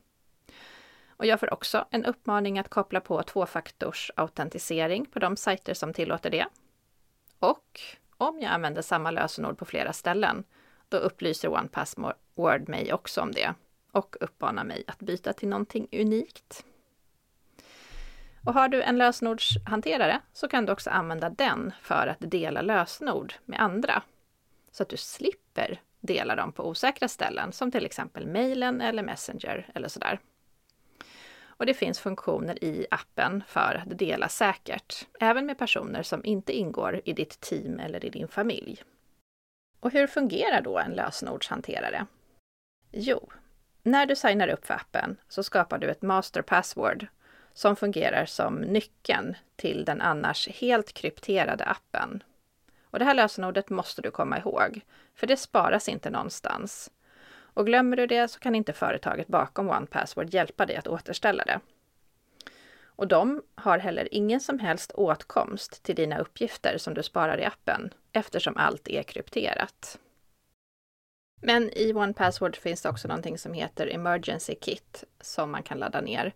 Och 1.09 1.25
jag 1.25 1.39
får 1.39 1.53
också 1.53 1.86
en 1.91 2.05
uppmaning 2.05 2.59
att 2.59 2.69
koppla 2.69 3.00
på 3.01 3.24
tvåfaktorsautentisering 3.24 5.05
på 5.05 5.19
de 5.19 5.38
sajter 5.38 5.74
som 5.74 5.93
tillåter 5.93 6.29
det. 6.29 6.45
Och 7.39 7.81
om 8.17 8.39
jag 8.39 8.51
använder 8.51 8.81
samma 8.81 9.12
lösenord 9.12 9.57
på 9.57 9.65
flera 9.65 9.93
ställen, 9.93 10.43
då 10.89 10.98
upplyser 10.98 11.53
OnePassword 11.53 12.69
mig 12.69 12.93
också 12.93 13.21
om 13.21 13.31
det 13.31 13.53
och 13.91 14.15
uppmanar 14.19 14.63
mig 14.63 14.83
att 14.88 15.00
byta 15.00 15.33
till 15.33 15.50
någonting 15.50 15.88
unikt. 15.91 16.65
Och 18.50 18.56
har 18.56 18.70
du 18.70 18.84
en 18.84 18.98
lösenordshanterare 18.98 20.22
så 20.34 20.48
kan 20.48 20.65
du 20.65 20.72
också 20.72 20.89
använda 20.89 21.29
den 21.29 21.74
för 21.82 22.08
att 22.08 22.18
dela 22.20 22.62
lösenord 22.62 23.34
med 23.46 23.62
andra. 23.62 24.03
Så 24.72 24.84
att 24.84 24.89
du 24.89 24.98
slipper 24.98 25.82
dela 26.00 26.36
dem 26.36 26.51
på 26.51 26.68
osäkra 26.68 27.08
ställen 27.08 27.51
som 27.51 27.72
till 27.72 27.86
exempel 27.86 28.27
mejlen 28.27 28.82
eller 28.82 29.03
Messenger 29.03 29.72
eller 29.75 29.88
sådär. 29.88 30.20
Och 31.46 31.65
det 31.65 31.74
finns 31.74 32.00
funktioner 32.00 32.63
i 32.63 32.88
appen 32.91 33.44
för 33.48 33.84
att 33.84 33.98
dela 33.98 34.29
säkert, 34.29 35.08
även 35.20 35.46
med 35.46 35.58
personer 35.58 36.03
som 36.03 36.25
inte 36.25 36.53
ingår 36.58 37.01
i 37.06 37.13
ditt 37.13 37.39
team 37.39 37.79
eller 37.79 38.06
i 38.06 38.10
din 38.10 38.27
familj. 38.27 38.84
Och 39.79 39.91
hur 39.91 40.08
fungerar 40.08 40.62
då 40.62 40.77
en 40.77 40.91
lösenordshanterare? 40.91 42.06
Jo, 42.91 43.29
när 43.84 44.06
du 44.06 44.15
signar 44.15 44.48
upp 44.48 44.65
för 44.65 44.74
appen 44.74 45.18
så 45.27 45.44
skapar 45.44 45.77
du 45.77 45.88
ett 45.88 46.01
master 46.01 46.41
password 46.41 47.08
som 47.53 47.75
fungerar 47.75 48.25
som 48.25 48.56
nyckeln 48.56 49.36
till 49.56 49.86
den 49.86 50.01
annars 50.01 50.48
helt 50.48 50.94
krypterade 50.94 51.63
appen. 51.63 52.24
Och 52.84 53.00
det 53.00 53.06
här 53.06 53.13
lösenordet 53.13 53.70
måste 53.70 54.01
du 54.01 54.12
komma 54.12 54.39
ihåg, 54.39 54.82
för 55.15 55.27
det 55.27 55.38
sparas 55.38 55.89
inte 55.89 56.10
någonstans. 56.10 56.91
Och 57.53 57.65
glömmer 57.65 57.98
du 57.98 58.08
det 58.08 58.27
så 58.27 58.39
kan 58.39 58.56
inte 58.56 58.74
företaget 58.74 59.27
bakom 59.27 59.70
OnePassword 59.70 60.34
hjälpa 60.34 60.65
dig 60.65 60.75
att 60.75 60.88
återställa 60.88 61.44
det. 61.44 61.60
Och 62.84 63.08
de 63.08 63.44
har 63.56 63.77
heller 63.77 64.08
ingen 64.12 64.39
som 64.39 64.60
helst 64.60 64.91
åtkomst 64.91 65.84
till 65.84 65.96
dina 65.96 66.20
uppgifter 66.20 66.77
som 66.77 66.94
du 66.94 67.03
sparar 67.03 67.39
i 67.39 67.46
appen, 67.46 67.94
eftersom 68.12 68.58
allt 68.58 68.88
är 68.88 69.03
krypterat. 69.03 70.00
Men 71.41 71.70
i 71.70 71.94
OnePassword 71.94 72.56
finns 72.56 72.82
det 72.82 72.89
också 72.89 73.08
någonting 73.08 73.38
som 73.38 73.53
heter 73.53 73.88
Emergency 73.88 74.56
Kit 74.56 75.03
som 75.22 75.51
man 75.51 75.63
kan 75.63 75.77
ladda 75.77 76.01
ner. 76.01 76.34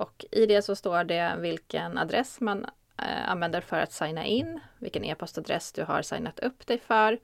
Och 0.00 0.24
i 0.30 0.46
det 0.46 0.62
så 0.62 0.76
står 0.76 1.04
det 1.04 1.34
vilken 1.38 1.98
adress 1.98 2.40
man 2.40 2.66
eh, 2.98 3.30
använder 3.30 3.60
för 3.60 3.80
att 3.80 3.92
signa 3.92 4.24
in, 4.24 4.60
vilken 4.78 5.04
e-postadress 5.04 5.72
du 5.72 5.84
har 5.84 6.02
signat 6.02 6.40
upp 6.40 6.66
dig 6.66 6.78
för, 6.78 7.18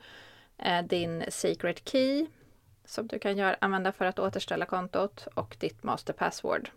eh, 0.58 0.82
din 0.82 1.24
secret 1.28 1.88
key 1.88 2.26
som 2.84 3.06
du 3.06 3.18
kan 3.18 3.36
göra, 3.36 3.56
använda 3.60 3.92
för 3.92 4.04
att 4.04 4.18
återställa 4.18 4.66
kontot 4.66 5.28
och 5.34 5.56
ditt 5.60 5.82
master 5.82 6.12
password. 6.12 6.70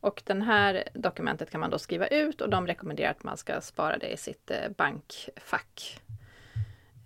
Och 0.00 0.22
det 0.24 0.44
här 0.44 0.88
dokumentet 0.94 1.50
kan 1.50 1.60
man 1.60 1.70
då 1.70 1.78
skriva 1.78 2.06
ut 2.06 2.40
och 2.40 2.50
de 2.50 2.66
rekommenderar 2.66 3.10
att 3.10 3.24
man 3.24 3.36
ska 3.36 3.60
spara 3.60 3.98
det 3.98 4.08
i 4.12 4.16
sitt 4.16 4.50
eh, 4.50 4.68
bankfack. 4.76 6.00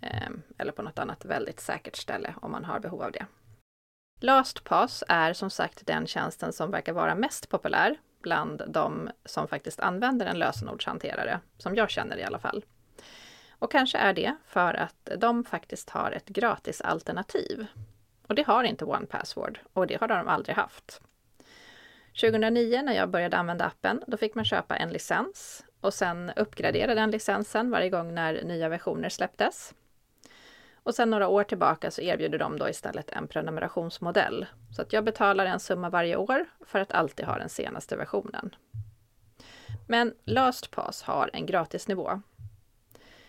Eh, 0.01 0.29
eller 0.57 0.71
på 0.71 0.81
något 0.81 0.99
annat 0.99 1.25
väldigt 1.25 1.59
säkert 1.59 1.95
ställe 1.95 2.35
om 2.41 2.51
man 2.51 2.65
har 2.65 2.79
behov 2.79 3.01
av 3.01 3.11
det. 3.11 3.25
LastPass 4.25 5.03
är 5.07 5.33
som 5.33 5.49
sagt 5.49 5.85
den 5.85 6.07
tjänsten 6.07 6.53
som 6.53 6.71
verkar 6.71 6.93
vara 6.93 7.15
mest 7.15 7.49
populär 7.49 7.97
bland 8.21 8.63
de 8.67 9.09
som 9.25 9.47
faktiskt 9.47 9.79
använder 9.79 10.25
en 10.25 10.39
lösenordshanterare, 10.39 11.39
som 11.57 11.75
jag 11.75 11.89
känner 11.89 12.17
i 12.17 12.23
alla 12.23 12.39
fall. 12.39 12.65
Och 13.49 13.71
kanske 13.71 13.97
är 13.97 14.13
det 14.13 14.35
för 14.45 14.73
att 14.73 15.09
de 15.17 15.43
faktiskt 15.43 15.89
har 15.89 16.11
ett 16.11 16.27
gratis 16.27 16.81
alternativ. 16.81 17.65
Och 18.27 18.35
det 18.35 18.47
har 18.47 18.63
inte 18.63 18.85
OnePassword 18.85 19.59
och 19.73 19.87
det 19.87 20.01
har 20.01 20.07
de 20.07 20.27
aldrig 20.27 20.55
haft. 20.55 21.01
2009 22.21 22.81
när 22.81 22.93
jag 22.93 23.09
började 23.09 23.37
använda 23.37 23.65
appen, 23.65 24.03
då 24.07 24.17
fick 24.17 24.35
man 24.35 24.45
köpa 24.45 24.75
en 24.75 24.89
licens 24.89 25.65
och 25.81 25.93
sen 25.93 26.31
uppgradera 26.35 26.95
den 26.95 27.11
licensen 27.11 27.71
varje 27.71 27.89
gång 27.89 28.13
när 28.13 28.43
nya 28.43 28.69
versioner 28.69 29.09
släpptes. 29.09 29.73
Och 30.85 30.95
sen 30.95 31.09
några 31.09 31.27
år 31.27 31.43
tillbaka 31.43 31.91
så 31.91 32.01
erbjuder 32.01 32.39
de 32.39 32.59
då 32.59 32.69
istället 32.69 33.09
en 33.09 33.27
prenumerationsmodell. 33.27 34.45
Så 34.75 34.81
att 34.81 34.93
jag 34.93 35.03
betalar 35.03 35.45
en 35.45 35.59
summa 35.59 35.89
varje 35.89 36.15
år 36.15 36.45
för 36.65 36.79
att 36.79 36.91
alltid 36.91 37.25
ha 37.25 37.37
den 37.37 37.49
senaste 37.49 37.95
versionen. 37.95 38.55
Men 39.87 40.13
LastPass 40.25 41.01
har 41.03 41.29
en 41.33 41.45
gratisnivå. 41.45 42.21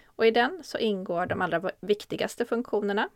Och 0.06 0.26
i 0.26 0.30
den 0.30 0.60
så 0.64 0.78
ingår 0.78 1.26
de 1.26 1.42
allra 1.42 1.70
viktigaste 1.80 2.44
funktionerna. 2.44 3.08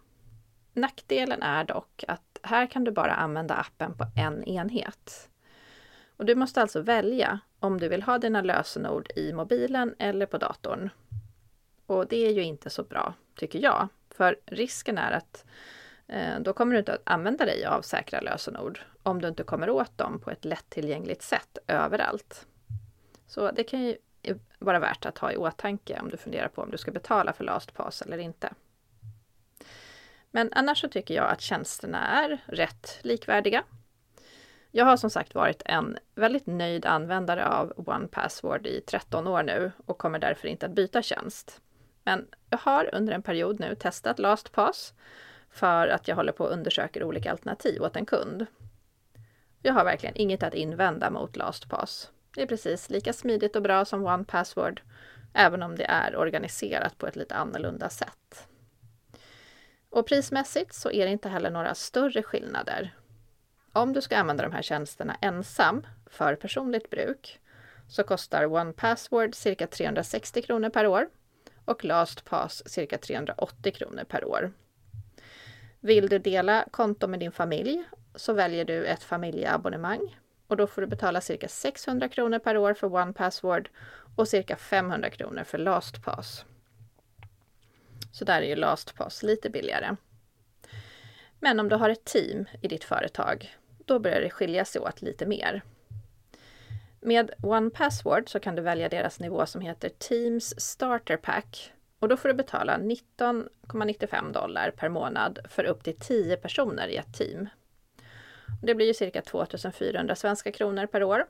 Nackdelen 0.73 1.42
är 1.42 1.64
dock 1.64 2.04
att 2.09 2.38
här 2.42 2.66
kan 2.66 2.85
du 2.85 2.90
bara 2.90 3.14
använda 3.14 3.54
appen 3.54 3.94
på 3.94 4.06
en 4.16 4.44
enhet. 4.44 5.28
Och 6.16 6.25
du 6.25 6.35
måste 6.35 6.62
alltså 6.62 6.82
välja 6.82 7.40
om 7.59 7.80
du 7.80 7.88
vill 7.88 8.02
ha 8.02 8.18
dina 8.18 8.42
lösenord 8.42 9.11
i 9.16 9.32
mobilen 9.32 9.94
eller 9.99 10.26
på 10.26 10.38
datorn. 10.38 10.90
Och 11.87 12.06
det 12.06 12.26
är 12.26 12.32
ju 12.32 12.42
inte 12.42 12.70
så 12.70 12.82
bra, 12.82 13.14
tycker 13.35 13.59
jag. 13.59 13.88
För 14.21 14.37
risken 14.47 14.99
är 14.99 15.12
att 15.12 15.45
Eh, 16.12 16.41
då 16.41 16.53
kommer 16.53 16.73
du 16.73 16.79
inte 16.79 16.95
att 16.95 17.03
använda 17.05 17.45
dig 17.45 17.65
av 17.65 17.83
säkra 17.83 18.21
lösenord 18.21 18.81
om 19.03 19.21
du 19.21 19.29
inte 19.29 19.43
kommer 19.43 19.71
åt 19.71 19.99
dem 19.99 20.21
på 20.21 20.31
ett 20.31 20.45
lättillgängligt 20.45 21.23
sätt 21.23 21.59
överallt. 21.67 22.47
Så 23.27 23.50
det 23.50 23.65
kan 23.65 23.83
ju 23.83 23.97
vara 24.59 24.79
värt 24.79 25.07
att 25.07 25.19
ha 25.19 25.33
i 25.33 25.37
åtanke 25.37 26.00
om 26.00 26.09
du 26.09 26.17
funderar 26.17 26.49
på 26.49 26.62
om 26.62 26.71
du 26.71 26.79
ska 26.79 26.91
betala 26.91 27.33
för 27.33 27.45
LastPass 27.45 28.03
eller 28.03 28.19
inte. 28.19 28.53
Men 30.31 30.53
annars 30.53 30.81
så 30.81 30.89
tycker 30.89 31.15
jag 31.15 31.31
att 31.31 31.41
tjänsterna 31.41 32.25
är 32.25 32.39
rätt 32.47 32.99
likvärdiga. 33.03 33.62
Jag 34.71 34.85
har 34.85 34.97
som 34.97 35.11
sagt 35.11 35.35
varit 35.35 35.62
en 35.65 35.99
väldigt 36.15 36.47
nöjd 36.47 36.87
användare 36.87 37.47
av 37.47 37.73
OnePassword 37.77 38.67
i 38.67 38.81
13 38.81 39.27
år 39.27 39.43
nu 39.43 39.73
och 39.87 39.99
kommer 39.99 40.19
därför 40.19 40.49
inte 40.49 40.67
att 40.67 40.73
byta 40.73 41.03
tjänst. 41.03 41.61
Men 42.04 42.26
jag 42.50 42.59
har 42.59 42.95
under 42.95 43.12
en 43.12 43.23
period 43.23 43.61
nu 43.61 43.75
testat 43.75 44.19
LastPass 44.19 44.95
för 45.50 45.88
att 45.88 46.09
jag 46.09 46.16
håller 46.16 46.33
på 46.33 46.45
och 46.45 46.52
undersöker 46.52 47.04
olika 47.04 47.30
alternativ 47.30 47.83
åt 47.83 47.97
en 47.97 48.07
kund. 48.07 48.47
Jag 49.62 49.73
har 49.73 49.85
verkligen 49.85 50.16
inget 50.16 50.42
att 50.42 50.54
invända 50.54 51.11
mot 51.11 51.37
LastPass. 51.37 52.11
Det 52.35 52.42
är 52.42 52.47
precis 52.47 52.90
lika 52.90 53.12
smidigt 53.12 53.57
och 53.57 53.62
bra 53.62 53.85
som 53.85 54.07
OnePassword, 54.07 54.83
även 55.35 55.62
om 55.62 55.76
det 55.76 55.85
är 55.85 56.16
organiserat 56.16 56.99
på 56.99 57.07
ett 57.07 57.16
lite 57.16 57.35
annorlunda 57.35 57.88
sätt. 57.88 58.47
Och 59.90 60.07
prismässigt 60.07 60.75
så 60.75 60.90
är 60.90 61.07
det 61.07 61.12
inte 61.12 61.28
heller 61.28 61.50
några 61.50 61.75
större 61.75 62.23
skillnader. 62.23 62.95
Om 63.73 63.92
du 63.92 64.00
ska 64.00 64.16
använda 64.16 64.42
de 64.42 64.52
här 64.52 64.62
tjänsterna 64.62 65.16
ensam 65.21 65.87
för 66.07 66.35
personligt 66.35 66.90
bruk 66.90 67.40
så 67.88 68.02
kostar 68.02 68.47
OnePassword 68.47 69.35
cirka 69.35 69.66
360 69.66 70.42
kronor 70.42 70.69
per 70.69 70.87
år 70.87 71.09
och 71.71 71.85
LastPass 71.85 72.62
cirka 72.67 72.99
380 72.99 73.73
kronor 73.73 74.05
per 74.05 74.25
år. 74.25 74.53
Vill 75.81 76.09
du 76.09 76.19
dela 76.19 76.65
konto 76.71 77.07
med 77.07 77.21
din 77.21 77.33
familj 77.33 77.85
så 78.15 78.33
väljer 78.33 78.65
du 78.65 78.87
ett 78.87 79.03
familjeabonnemang 79.03 80.19
och 80.47 80.57
då 80.57 80.67
får 80.67 80.81
du 80.81 80.87
betala 80.87 81.21
cirka 81.21 81.49
600 81.49 82.09
kronor 82.09 82.39
per 82.39 82.57
år 82.57 82.75
för 82.75 82.95
OnePassword 82.95 83.69
och 84.17 84.29
cirka 84.29 84.57
500 84.57 85.11
kronor 85.11 85.45
för 85.45 85.59
LastPass. 85.59 86.45
Så 88.12 88.25
där 88.25 88.43
är 88.43 88.47
ju 88.47 88.57
LastPass 88.57 89.23
lite 89.23 89.50
billigare. 89.50 89.97
Men 91.41 91.61
om 91.61 91.69
du 91.69 91.77
har 91.77 91.91
ett 91.91 92.05
team 92.05 92.45
i 92.62 92.69
ditt 92.69 92.85
företag, 92.85 93.57
då 93.85 93.99
börjar 93.99 94.21
det 94.21 94.31
skilja 94.31 94.65
sig 94.65 94.81
åt 94.81 95.03
lite 95.03 95.27
mer. 95.27 95.62
Med 97.00 97.30
OnePassword 97.42 98.28
så 98.28 98.40
kan 98.40 98.54
du 98.54 98.62
välja 98.62 98.88
deras 98.88 99.21
nivå 99.21 99.47
som 99.47 99.61
heter 99.61 99.88
Teams 99.88 100.61
Starter 100.61 101.16
Pack 101.16 101.73
och 101.99 102.09
då 102.09 102.16
får 102.16 102.28
du 102.28 102.35
betala 102.35 102.78
19,95 102.78 104.33
dollar 104.33 104.71
per 104.71 104.88
månad 104.88 105.38
för 105.49 105.64
upp 105.64 105.85
till 105.85 105.97
10 105.99 106.37
personer 106.37 106.88
i 106.88 106.97
ett 106.97 107.14
team. 107.14 107.49
Det 108.62 108.75
blir 108.75 108.87
ju 108.87 108.95
cirka 108.95 109.23
2400 109.23 110.14
svenska 110.14 110.52
kronor 110.52 110.87
per 110.87 111.02
år. 111.02 111.26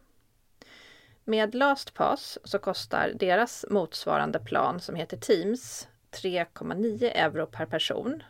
Med 1.24 1.54
LastPass 1.54 2.38
så 2.44 2.58
kostar 2.58 3.12
deras 3.14 3.64
motsvarande 3.70 4.38
plan 4.38 4.80
som 4.80 4.94
heter 4.94 5.16
Teams 5.16 5.88
3,9 6.10 7.10
euro 7.14 7.46
per 7.46 7.66
person 7.66 8.22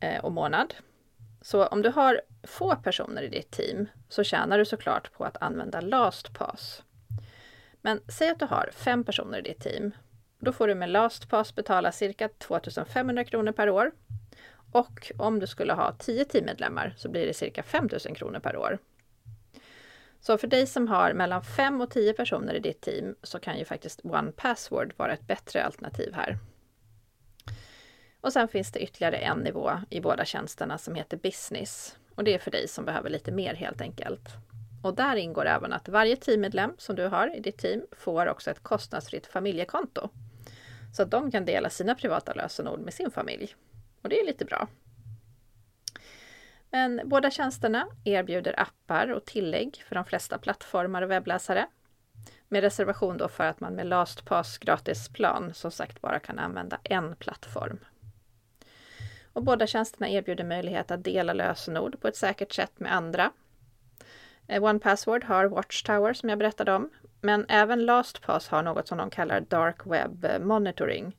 eh, 0.00 0.24
och 0.24 0.32
månad. 0.32 0.74
Så 1.46 1.66
om 1.66 1.82
du 1.82 1.88
har 1.88 2.20
få 2.42 2.76
personer 2.76 3.22
i 3.22 3.28
ditt 3.28 3.50
team 3.50 3.88
så 4.08 4.24
tjänar 4.24 4.58
du 4.58 4.64
såklart 4.64 5.12
på 5.12 5.24
att 5.24 5.42
använda 5.42 5.80
LastPass. 5.80 6.82
Men 7.80 8.00
säg 8.08 8.30
att 8.30 8.38
du 8.38 8.44
har 8.44 8.70
fem 8.72 9.04
personer 9.04 9.38
i 9.38 9.42
ditt 9.42 9.60
team. 9.60 9.90
Då 10.38 10.52
får 10.52 10.68
du 10.68 10.74
med 10.74 10.88
LastPass 10.88 11.54
betala 11.54 11.92
cirka 11.92 12.28
2500 12.28 13.24
kronor 13.24 13.52
per 13.52 13.70
år. 13.70 13.92
Och 14.72 15.12
om 15.18 15.40
du 15.40 15.46
skulle 15.46 15.72
ha 15.72 15.92
10 15.92 16.24
teammedlemmar 16.24 16.94
så 16.96 17.08
blir 17.08 17.26
det 17.26 17.34
cirka 17.34 17.62
5000 17.62 18.14
kronor 18.14 18.38
per 18.38 18.56
år. 18.56 18.78
Så 20.20 20.38
för 20.38 20.46
dig 20.46 20.66
som 20.66 20.88
har 20.88 21.12
mellan 21.12 21.42
5 21.42 21.80
och 21.80 21.90
10 21.90 22.12
personer 22.12 22.54
i 22.54 22.60
ditt 22.60 22.80
team 22.80 23.14
så 23.22 23.38
kan 23.38 23.58
ju 23.58 23.64
faktiskt 23.64 24.00
OnePassword 24.04 24.92
vara 24.96 25.12
ett 25.12 25.26
bättre 25.26 25.64
alternativ 25.64 26.12
här. 26.14 26.38
Och 28.26 28.32
sen 28.32 28.48
finns 28.48 28.72
det 28.72 28.80
ytterligare 28.80 29.16
en 29.16 29.38
nivå 29.38 29.72
i 29.90 30.00
båda 30.00 30.24
tjänsterna 30.24 30.78
som 30.78 30.94
heter 30.94 31.16
Business. 31.16 31.98
Och 32.14 32.24
det 32.24 32.34
är 32.34 32.38
för 32.38 32.50
dig 32.50 32.68
som 32.68 32.84
behöver 32.84 33.10
lite 33.10 33.32
mer 33.32 33.54
helt 33.54 33.80
enkelt. 33.80 34.28
Och 34.82 34.94
där 34.94 35.16
ingår 35.16 35.46
även 35.46 35.72
att 35.72 35.88
varje 35.88 36.16
teammedlem 36.16 36.74
som 36.78 36.96
du 36.96 37.06
har 37.06 37.36
i 37.36 37.40
ditt 37.40 37.58
team 37.58 37.86
får 37.92 38.26
också 38.26 38.50
ett 38.50 38.62
kostnadsfritt 38.62 39.26
familjekonto. 39.26 40.08
Så 40.96 41.02
att 41.02 41.10
de 41.10 41.30
kan 41.30 41.44
dela 41.44 41.70
sina 41.70 41.94
privata 41.94 42.34
lösenord 42.34 42.80
med 42.80 42.94
sin 42.94 43.10
familj. 43.10 43.54
Och 44.02 44.08
det 44.08 44.20
är 44.20 44.26
lite 44.26 44.44
bra. 44.44 44.68
Men 46.70 47.00
båda 47.04 47.30
tjänsterna 47.30 47.86
erbjuder 48.04 48.60
appar 48.60 49.12
och 49.12 49.24
tillägg 49.24 49.84
för 49.88 49.94
de 49.94 50.04
flesta 50.04 50.38
plattformar 50.38 51.02
och 51.02 51.10
webbläsare. 51.10 51.66
Med 52.48 52.62
reservation 52.62 53.16
då 53.16 53.28
för 53.28 53.44
att 53.44 53.60
man 53.60 53.74
med 53.74 53.86
LastPass 53.86 54.58
gratisplan 54.58 55.54
som 55.54 55.70
sagt 55.70 56.00
bara 56.00 56.18
kan 56.18 56.38
använda 56.38 56.78
en 56.84 57.16
plattform. 57.16 57.78
Och 59.36 59.42
båda 59.42 59.66
tjänsterna 59.66 60.08
erbjuder 60.08 60.44
möjlighet 60.44 60.90
att 60.90 61.04
dela 61.04 61.32
lösenord 61.32 62.00
på 62.00 62.08
ett 62.08 62.16
säkert 62.16 62.52
sätt 62.52 62.80
med 62.80 62.94
andra. 62.94 63.32
Eh, 64.46 64.64
OnePassword 64.64 65.24
har 65.24 65.44
Watchtower 65.44 66.12
som 66.12 66.28
jag 66.28 66.38
berättade 66.38 66.72
om, 66.72 66.90
men 67.20 67.46
även 67.48 67.86
LastPass 67.86 68.48
har 68.48 68.62
något 68.62 68.88
som 68.88 68.98
de 68.98 69.10
kallar 69.10 69.40
Dark 69.40 69.86
Web 69.86 70.26
Monitoring. 70.40 71.16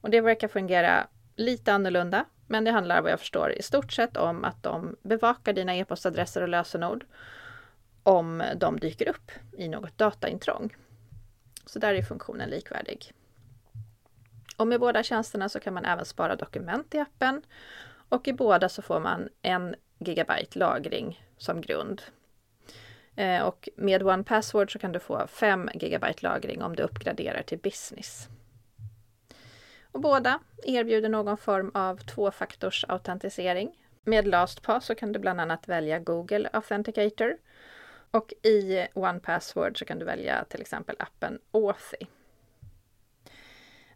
Och 0.00 0.10
det 0.10 0.20
verkar 0.20 0.48
fungera 0.48 1.06
lite 1.36 1.72
annorlunda, 1.72 2.24
men 2.46 2.64
det 2.64 2.70
handlar 2.70 3.02
vad 3.02 3.12
jag 3.12 3.20
förstår 3.20 3.52
i 3.52 3.62
stort 3.62 3.92
sett 3.92 4.16
om 4.16 4.44
att 4.44 4.62
de 4.62 4.96
bevakar 5.02 5.52
dina 5.52 5.76
e-postadresser 5.76 6.42
och 6.42 6.48
lösenord 6.48 7.04
om 8.02 8.42
de 8.56 8.78
dyker 8.80 9.08
upp 9.08 9.30
i 9.52 9.68
något 9.68 9.98
dataintrång. 9.98 10.76
Så 11.66 11.78
där 11.78 11.94
är 11.94 12.02
funktionen 12.02 12.50
likvärdig. 12.50 13.12
Och 14.60 14.66
med 14.66 14.80
båda 14.80 15.02
tjänsterna 15.02 15.48
så 15.48 15.60
kan 15.60 15.74
man 15.74 15.84
även 15.84 16.04
spara 16.04 16.36
dokument 16.36 16.94
i 16.94 16.98
appen 16.98 17.42
och 18.08 18.28
i 18.28 18.32
båda 18.32 18.68
så 18.68 18.82
får 18.82 19.00
man 19.00 19.28
en 19.42 19.74
gigabyte 19.98 20.58
lagring 20.58 21.26
som 21.36 21.60
grund. 21.60 22.02
Eh, 23.16 23.42
och 23.42 23.68
med 23.76 24.02
OnePassword 24.02 24.72
så 24.72 24.78
kan 24.78 24.92
du 24.92 25.00
få 25.00 25.26
5 25.26 25.70
gigabyte 25.74 26.22
lagring 26.22 26.62
om 26.62 26.76
du 26.76 26.82
uppgraderar 26.82 27.42
till 27.42 27.58
business. 27.58 28.28
Och 29.92 30.00
båda 30.00 30.38
erbjuder 30.62 31.08
någon 31.08 31.36
form 31.36 31.70
av 31.74 31.96
tvåfaktorsautentisering. 31.96 33.78
Med 34.04 34.26
LastPass 34.26 34.86
så 34.86 34.94
kan 34.94 35.12
du 35.12 35.18
bland 35.18 35.40
annat 35.40 35.68
välja 35.68 35.98
Google 35.98 36.48
Authenticator 36.52 37.36
och 38.10 38.32
i 38.42 38.86
OnePassword 38.94 39.78
så 39.78 39.84
kan 39.84 39.98
du 39.98 40.04
välja 40.04 40.44
till 40.44 40.60
exempel 40.60 40.96
appen 40.98 41.38
Authy. 41.50 42.06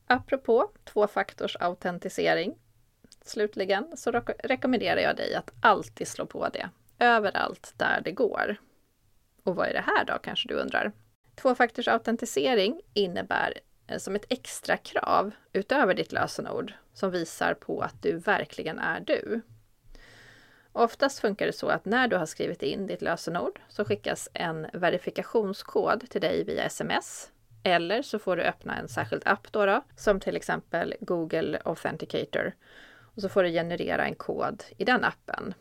Apropå 0.07 0.71
tvåfaktorsautentisering 0.85 2.55
slutligen 3.25 3.97
så 3.97 4.11
rekommenderar 4.45 5.01
jag 5.01 5.17
dig 5.17 5.35
att 5.35 5.51
alltid 5.61 6.09
slå 6.09 6.27
på 6.27 6.49
det 6.49 6.71
överallt 6.99 7.75
där 7.77 8.01
det 8.05 8.13
går. 8.13 8.57
Och 9.43 9.57
vad 9.57 9.69
är 9.69 9.73
det 9.73 9.85
här 9.87 10.05
då 10.05 10.19
kanske 10.19 10.49
du 10.49 10.55
undrar? 10.55 10.93
Tvåfaktorsautentisering 11.35 12.81
innebär 12.93 13.61
eh, 13.87 13.99
som 13.99 14.15
ett 14.15 14.27
extra 14.29 14.77
krav 14.77 15.31
utöver 15.53 15.95
ditt 15.95 16.13
lösenord 16.13 16.73
som 16.95 17.11
visar 17.11 17.55
på 17.55 17.81
att 17.81 18.03
du 18.03 18.17
verkligen 18.17 18.79
är 18.79 19.01
du. 19.01 19.41
Oftast 20.73 21.21
funkar 21.21 21.47
det 21.47 21.53
så 21.53 21.69
att 21.69 21.85
när 21.85 22.09
du 22.09 22.17
har 22.17 22.27
skrivit 22.27 22.63
in 22.63 22.87
ditt 22.87 23.03
lösenord 23.03 23.61
så 23.69 23.85
skickas 23.85 24.29
en 24.33 24.67
verifikationskod 24.73 26.11
till 26.11 26.21
dig 26.21 26.45
via 26.45 26.65
sms 26.65 27.31
eller 27.65 28.03
så 28.03 28.19
får 28.19 28.37
du 28.37 28.43
öppna 28.43 28.77
en 28.77 28.89
särskild 28.89 29.23
app 29.27 29.53
då, 29.53 29.67
då 29.67 29.85
som 29.97 30.21
till 30.21 30.37
exempel 30.37 30.95
Google 31.01 31.61
Authenticator. 31.65 32.53
Och 33.15 33.23
så 33.23 33.29
får 33.29 33.43
du 33.43 33.51
generera 33.51 34.05
en 34.05 34.15
kod 34.15 34.65
i 34.79 34.85
den 34.85 35.05
appen. 35.05 35.55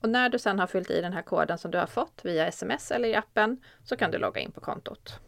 Och 0.00 0.08
när 0.08 0.28
du 0.28 0.38
sedan 0.38 0.58
har 0.58 0.66
fyllt 0.66 0.90
i 0.90 1.00
den 1.00 1.12
här 1.12 1.22
koden 1.22 1.58
som 1.58 1.70
du 1.70 1.78
har 1.78 1.86
fått 1.86 2.20
via 2.24 2.46
sms 2.46 2.90
eller 2.90 3.08
i 3.08 3.14
appen 3.14 3.60
så 3.84 3.96
kan 3.96 4.10
du 4.10 4.18
logga 4.18 4.40
in 4.40 4.52
på 4.52 4.60
kontot. 4.60 5.20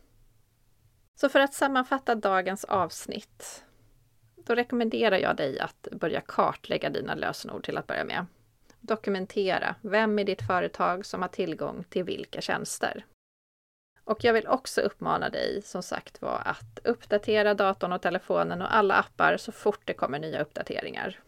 Så 1.14 1.28
för 1.28 1.40
att 1.40 1.54
sammanfatta 1.54 2.14
dagens 2.14 2.64
avsnitt, 2.64 3.64
då 4.36 4.54
rekommenderar 4.54 5.16
jag 5.16 5.36
dig 5.36 5.58
att 5.60 5.88
börja 5.92 6.20
kartlägga 6.20 6.90
dina 6.90 7.14
lösenord 7.14 7.64
till 7.64 7.78
att 7.78 7.86
börja 7.86 8.04
med. 8.04 8.26
Dokumentera 8.80 9.74
vem 9.80 10.18
i 10.18 10.24
ditt 10.24 10.46
företag 10.46 11.06
som 11.06 11.22
har 11.22 11.28
tillgång 11.28 11.84
till 11.88 12.04
vilka 12.04 12.40
tjänster. 12.40 13.04
Och 14.04 14.24
jag 14.24 14.32
vill 14.32 14.48
också 14.48 14.80
uppmana 14.80 15.28
dig 15.28 15.62
som 15.62 15.82
sagt 15.82 16.22
var 16.22 16.42
att 16.44 16.78
uppdatera 16.84 17.54
datorn 17.54 17.92
och 17.92 18.02
telefonen 18.02 18.62
och 18.62 18.74
alla 18.74 18.94
appar 18.94 19.36
så 19.36 19.52
fort 19.52 19.80
det 19.84 19.92
kommer 19.92 20.18
nya 20.18 20.42
uppdateringar. 20.42 21.20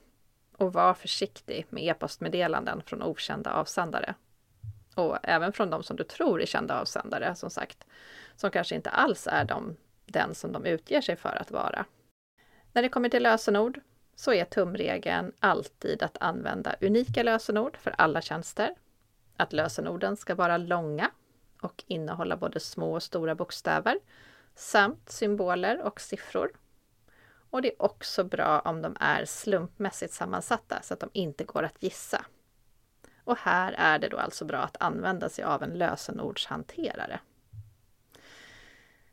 Och 0.57 0.73
var 0.73 0.95
försiktig 0.95 1.67
med 1.71 1.85
e-postmeddelanden 1.85 2.83
från 2.87 3.03
okända 3.03 3.53
avsändare. 3.53 4.15
Och 4.95 5.19
även 5.23 5.53
från 5.53 5.71
de 5.71 5.83
som 5.83 5.97
du 5.97 6.05
tror 6.05 6.43
är 6.43 6.47
kända 6.47 6.81
avsändare, 6.81 7.35
som 7.35 7.51
sagt, 7.51 7.87
som 8.37 8.51
kanske 8.51 8.75
inte 8.75 8.91
alls 8.91 9.27
är 9.31 9.45
de, 9.45 9.77
den 10.07 10.35
som 10.35 10.53
de 10.53 10.67
utger 10.67 11.01
sig 11.01 11.17
för 11.17 11.37
att 11.41 11.51
vara. 11.51 11.85
När 12.73 12.83
det 12.83 12.89
kommer 12.89 13.09
till 13.09 13.23
lösenord, 13.23 13.81
så 14.15 14.33
är 14.33 14.45
tumregeln 14.45 15.33
alltid 15.41 16.03
att 16.03 16.17
använda 16.21 16.75
unika 16.81 17.23
lösenord 17.23 17.77
för 17.77 17.95
alla 17.99 18.23
tjänster. 18.23 18.75
Att 19.37 19.53
lösenorden 19.53 20.17
ska 20.17 20.35
vara 20.35 20.57
långa 20.57 21.11
och 21.67 21.85
innehålla 21.87 22.37
både 22.37 22.61
små 22.61 22.95
och 22.95 23.03
stora 23.03 23.35
bokstäver 23.35 23.99
samt 24.55 25.11
symboler 25.11 25.83
och 25.83 26.01
siffror. 26.01 26.53
Och 27.51 27.63
det 27.63 27.69
är 27.69 27.83
också 27.83 28.25
bra 28.25 28.61
om 28.61 28.83
de 28.83 28.97
är 29.01 29.25
slumpmässigt 29.25 30.13
sammansatta 30.13 30.83
så 30.83 30.95
att 30.95 31.01
de 31.01 31.11
inte 31.13 31.45
går 31.45 31.63
att 31.63 31.83
gissa. 31.83 32.25
Och 33.25 33.39
här 33.39 33.73
är 33.73 33.99
det 33.99 34.09
då 34.09 34.17
alltså 34.17 34.45
bra 34.45 34.59
att 34.59 34.83
använda 34.83 35.29
sig 35.29 35.45
av 35.45 35.63
en 35.63 35.79
lösenordshanterare. 35.79 37.21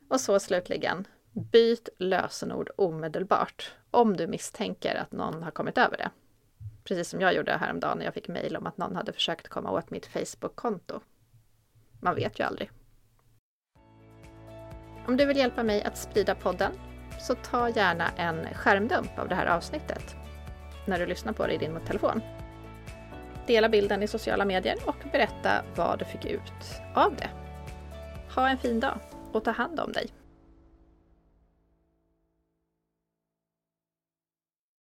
Och 0.08 0.20
så 0.20 0.40
slutligen, 0.40 1.06
byt 1.32 1.88
lösenord 1.98 2.70
omedelbart 2.76 3.72
om 3.90 4.16
du 4.16 4.26
misstänker 4.26 4.94
att 4.94 5.12
någon 5.12 5.42
har 5.42 5.50
kommit 5.50 5.78
över 5.78 5.96
det. 5.96 6.10
Precis 6.84 7.08
som 7.08 7.20
jag 7.20 7.34
gjorde 7.34 7.56
häromdagen 7.56 7.98
när 7.98 8.04
jag 8.04 8.14
fick 8.14 8.28
mejl 8.28 8.56
om 8.56 8.66
att 8.66 8.78
någon 8.78 8.96
hade 8.96 9.12
försökt 9.12 9.48
komma 9.48 9.70
åt 9.70 9.90
mitt 9.90 10.06
Facebook-konto. 10.06 11.00
Man 12.04 12.14
vet 12.14 12.40
ju 12.40 12.44
aldrig. 12.44 12.70
Om 15.06 15.16
du 15.16 15.26
vill 15.26 15.36
hjälpa 15.36 15.62
mig 15.62 15.82
att 15.82 15.98
sprida 15.98 16.34
podden 16.34 16.72
så 17.20 17.34
ta 17.34 17.68
gärna 17.68 18.08
en 18.16 18.54
skärmdump 18.54 19.18
av 19.18 19.28
det 19.28 19.34
här 19.34 19.46
avsnittet 19.46 20.16
när 20.86 20.98
du 20.98 21.06
lyssnar 21.06 21.32
på 21.32 21.46
det 21.46 21.54
i 21.54 21.58
din 21.58 21.80
telefon. 21.86 22.20
Dela 23.46 23.68
bilden 23.68 24.02
i 24.02 24.08
sociala 24.08 24.44
medier 24.44 24.76
och 24.86 24.96
berätta 25.12 25.64
vad 25.76 25.98
du 25.98 26.04
fick 26.04 26.24
ut 26.24 26.80
av 26.94 27.16
det. 27.16 27.30
Ha 28.34 28.48
en 28.48 28.58
fin 28.58 28.80
dag 28.80 28.98
och 29.32 29.44
ta 29.44 29.50
hand 29.50 29.80
om 29.80 29.92
dig. 29.92 30.10